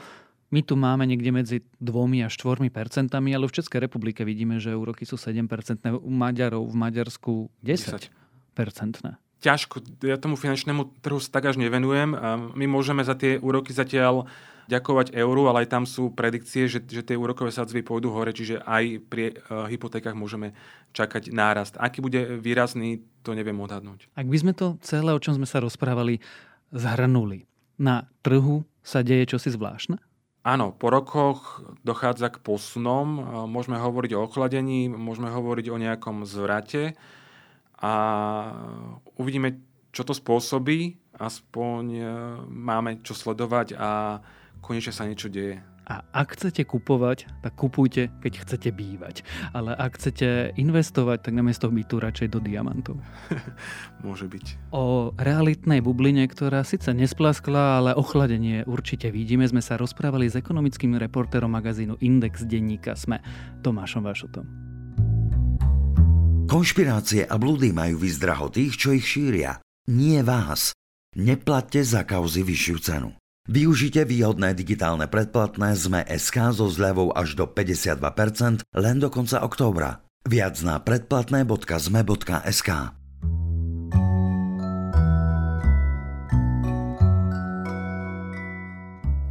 my 0.55 0.63
tu 0.63 0.79
máme 0.79 1.03
niekde 1.11 1.31
medzi 1.35 1.57
2 1.83 2.23
a 2.23 2.31
4 2.31 2.71
percentami, 2.71 3.35
ale 3.35 3.51
v 3.51 3.57
Českej 3.59 3.83
republike 3.83 4.23
vidíme, 4.23 4.63
že 4.63 4.79
úroky 4.79 5.03
sú 5.03 5.19
7 5.19 5.51
percentné, 5.51 5.91
u 5.91 6.11
Maďarov 6.11 6.71
v 6.71 6.77
Maďarsku 6.79 7.51
10 7.67 8.11
percentné. 8.55 9.19
Ťažko, 9.37 10.01
ja 10.01 10.17
tomu 10.17 10.41
finančnému 10.41 11.05
trhu 11.05 11.21
sa 11.21 11.29
tak 11.29 11.53
až 11.53 11.61
nevenujem. 11.61 12.17
My 12.57 12.65
môžeme 12.65 13.05
za 13.05 13.13
tie 13.13 13.37
úroky 13.37 13.71
zatiaľ 13.77 14.25
ďakovať 14.67 15.15
euru, 15.15 15.47
ale 15.47 15.65
aj 15.65 15.71
tam 15.71 15.85
sú 15.87 16.11
predikcie, 16.11 16.67
že, 16.67 16.83
že 16.83 17.07
tie 17.07 17.15
úrokové 17.15 17.55
sadzby 17.55 17.87
pôjdu 17.87 18.11
hore, 18.11 18.35
čiže 18.35 18.59
aj 18.67 18.85
pri 19.07 19.39
uh, 19.39 19.71
hypotékach 19.71 20.19
môžeme 20.19 20.59
čakať 20.91 21.31
nárast. 21.31 21.79
Aký 21.79 22.03
bude 22.03 22.39
výrazný, 22.43 23.07
to 23.23 23.39
neviem 23.39 23.57
odhadnúť. 23.63 24.11
Ak 24.19 24.27
by 24.27 24.37
sme 24.43 24.53
to 24.59 24.75
celé, 24.83 25.15
o 25.15 25.23
čom 25.23 25.39
sme 25.39 25.47
sa 25.47 25.63
rozprávali, 25.63 26.19
zhrnuli, 26.75 27.47
na 27.79 28.11
trhu 28.27 28.67
sa 28.83 29.07
deje 29.07 29.37
čosi 29.37 29.55
zvláštne? 29.55 30.03
Áno, 30.47 30.71
po 30.75 30.95
rokoch 30.95 31.63
dochádza 31.83 32.31
k 32.31 32.39
posunom. 32.39 33.19
Môžeme 33.51 33.83
hovoriť 33.83 34.15
o 34.15 34.23
ochladení, 34.31 34.87
môžeme 34.87 35.27
hovoriť 35.27 35.67
o 35.75 35.77
nejakom 35.79 36.23
zvrate 36.23 36.95
a 37.81 37.93
uvidíme, 39.21 39.61
čo 39.93 40.05
to 40.05 40.17
spôsobí. 40.17 40.97
Aspoň 41.17 41.83
e, 41.97 42.03
máme 42.53 43.01
čo 43.01 43.17
sledovať 43.17 43.77
a 43.77 44.21
konečne 44.61 44.93
sa 44.93 45.09
niečo 45.09 45.33
deje. 45.33 45.61
A 45.87 46.03
ak 46.11 46.35
chcete 46.35 46.67
kupovať, 46.67 47.31
tak 47.47 47.55
kupujte, 47.55 48.11
keď 48.19 48.43
chcete 48.43 48.75
bývať. 48.75 49.23
Ale 49.55 49.71
ak 49.71 49.95
chcete 49.95 50.59
investovať, 50.59 51.23
tak 51.23 51.39
namiesto 51.39 51.71
bytu 51.71 52.03
radšej 52.03 52.35
do 52.35 52.43
diamantov. 52.43 52.99
Môže 54.05 54.27
byť. 54.27 54.75
O 54.75 55.15
realitnej 55.15 55.79
bubline, 55.79 56.27
ktorá 56.27 56.67
síce 56.67 56.91
nesplaskla, 56.91 57.79
ale 57.79 57.95
ochladenie 57.95 58.67
určite 58.67 59.15
vidíme, 59.15 59.47
sme 59.47 59.63
sa 59.63 59.79
rozprávali 59.79 60.27
s 60.27 60.35
ekonomickým 60.35 60.99
reportérom 60.99 61.55
magazínu 61.55 62.03
Index 62.03 62.43
denníka 62.43 62.99
SME, 62.99 63.23
Tomášom 63.63 64.03
Vašutom. 64.03 64.66
Konšpirácie 66.47 67.27
a 67.27 67.35
blúdy 67.43 67.75
majú 67.75 67.99
vyzdraho 67.99 68.47
tých, 68.55 68.79
čo 68.79 68.95
ich 68.95 69.03
šíria. 69.03 69.59
Nie 69.91 70.23
vás. 70.23 70.71
Neplatte 71.19 71.83
za 71.83 72.07
kauzy 72.07 72.47
vyššiu 72.47 72.77
cenu. 72.79 73.11
Využite 73.51 74.07
výhodné 74.07 74.55
digitálne 74.55 75.11
predplatné 75.11 75.75
ZME 75.75 76.07
SK 76.07 76.55
so 76.55 76.71
zľavou 76.71 77.11
až 77.15 77.35
do 77.35 77.51
52% 77.51 78.63
len 78.63 78.97
do 79.03 79.11
konca 79.11 79.43
októbra. 79.43 80.07
Viac 80.27 80.63
na 80.63 80.79
predplatné.zme.sk 80.83 82.71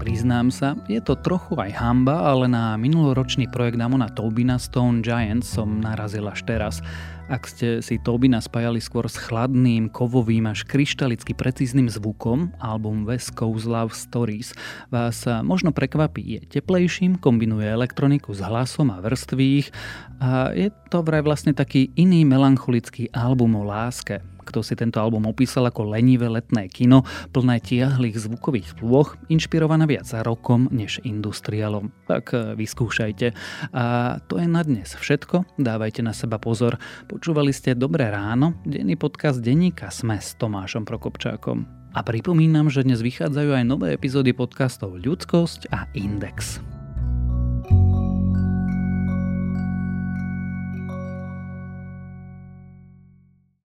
Priznám 0.05 0.53
sa, 0.53 0.77
je 0.85 1.01
to 1.01 1.17
trochu 1.17 1.57
aj 1.57 1.81
hamba, 1.81 2.29
ale 2.29 2.45
na 2.45 2.77
minuloročný 2.77 3.49
projekt 3.49 3.81
Amona 3.81 4.05
Tobina 4.05 4.61
Stone 4.61 5.01
Giants 5.01 5.49
som 5.49 5.81
narazil 5.81 6.29
až 6.29 6.45
teraz. 6.45 6.77
Ak 7.25 7.49
ste 7.49 7.81
si 7.81 7.97
Tobina 7.97 8.37
spájali 8.37 8.77
skôr 8.77 9.09
s 9.09 9.17
chladným, 9.17 9.89
kovovým 9.89 10.45
až 10.45 10.61
kryštalicky 10.69 11.33
precízným 11.33 11.89
zvukom, 11.89 12.53
album 12.61 13.09
West 13.09 13.33
Coast 13.33 13.65
Love 13.65 13.97
Stories 13.97 14.53
vás 14.93 15.25
možno 15.41 15.73
prekvapí. 15.73 16.37
Je 16.37 16.61
teplejším, 16.61 17.17
kombinuje 17.17 17.65
elektroniku 17.65 18.29
s 18.29 18.45
hlasom 18.45 18.93
a 18.93 19.01
vrstvých 19.01 19.73
a 20.21 20.53
je 20.53 20.69
to 20.93 21.01
vraj 21.01 21.25
vlastne 21.25 21.57
taký 21.57 21.89
iný 21.97 22.29
melancholický 22.29 23.09
album 23.09 23.57
o 23.57 23.65
láske 23.65 24.21
kto 24.45 24.61
si 24.61 24.77
tento 24.77 25.01
album 25.01 25.25
opísal 25.25 25.65
ako 25.65 25.89
lenivé 25.89 26.29
letné 26.29 26.69
kino, 26.69 27.01
plné 27.33 27.57
tiahlých 27.59 28.21
zvukových 28.21 28.77
plôch, 28.77 29.17
inšpirované 29.27 29.89
viac 29.89 30.07
rokom 30.21 30.69
než 30.69 31.01
industriálom. 31.01 31.89
Tak 32.05 32.25
e, 32.31 32.37
vyskúšajte. 32.53 33.33
A 33.73 34.17
to 34.29 34.37
je 34.37 34.45
na 34.45 34.61
dnes 34.61 34.93
všetko. 34.93 35.57
Dávajte 35.57 36.05
na 36.05 36.13
seba 36.13 36.37
pozor. 36.37 36.77
Počúvali 37.09 37.49
ste 37.49 37.73
Dobré 37.73 38.13
ráno, 38.13 38.61
denný 38.63 38.95
podcast 38.95 39.41
denníka 39.41 39.89
Sme 39.89 40.21
s 40.21 40.37
Tomášom 40.37 40.85
Prokopčákom. 40.85 41.65
A 41.95 42.03
pripomínam, 42.03 42.67
že 42.67 42.83
dnes 42.83 42.99
vychádzajú 42.99 43.55
aj 43.55 43.63
nové 43.63 43.87
epizódy 43.95 44.35
podcastov 44.35 44.99
Ľudskosť 44.99 45.71
a 45.71 45.87
Index. 45.95 46.74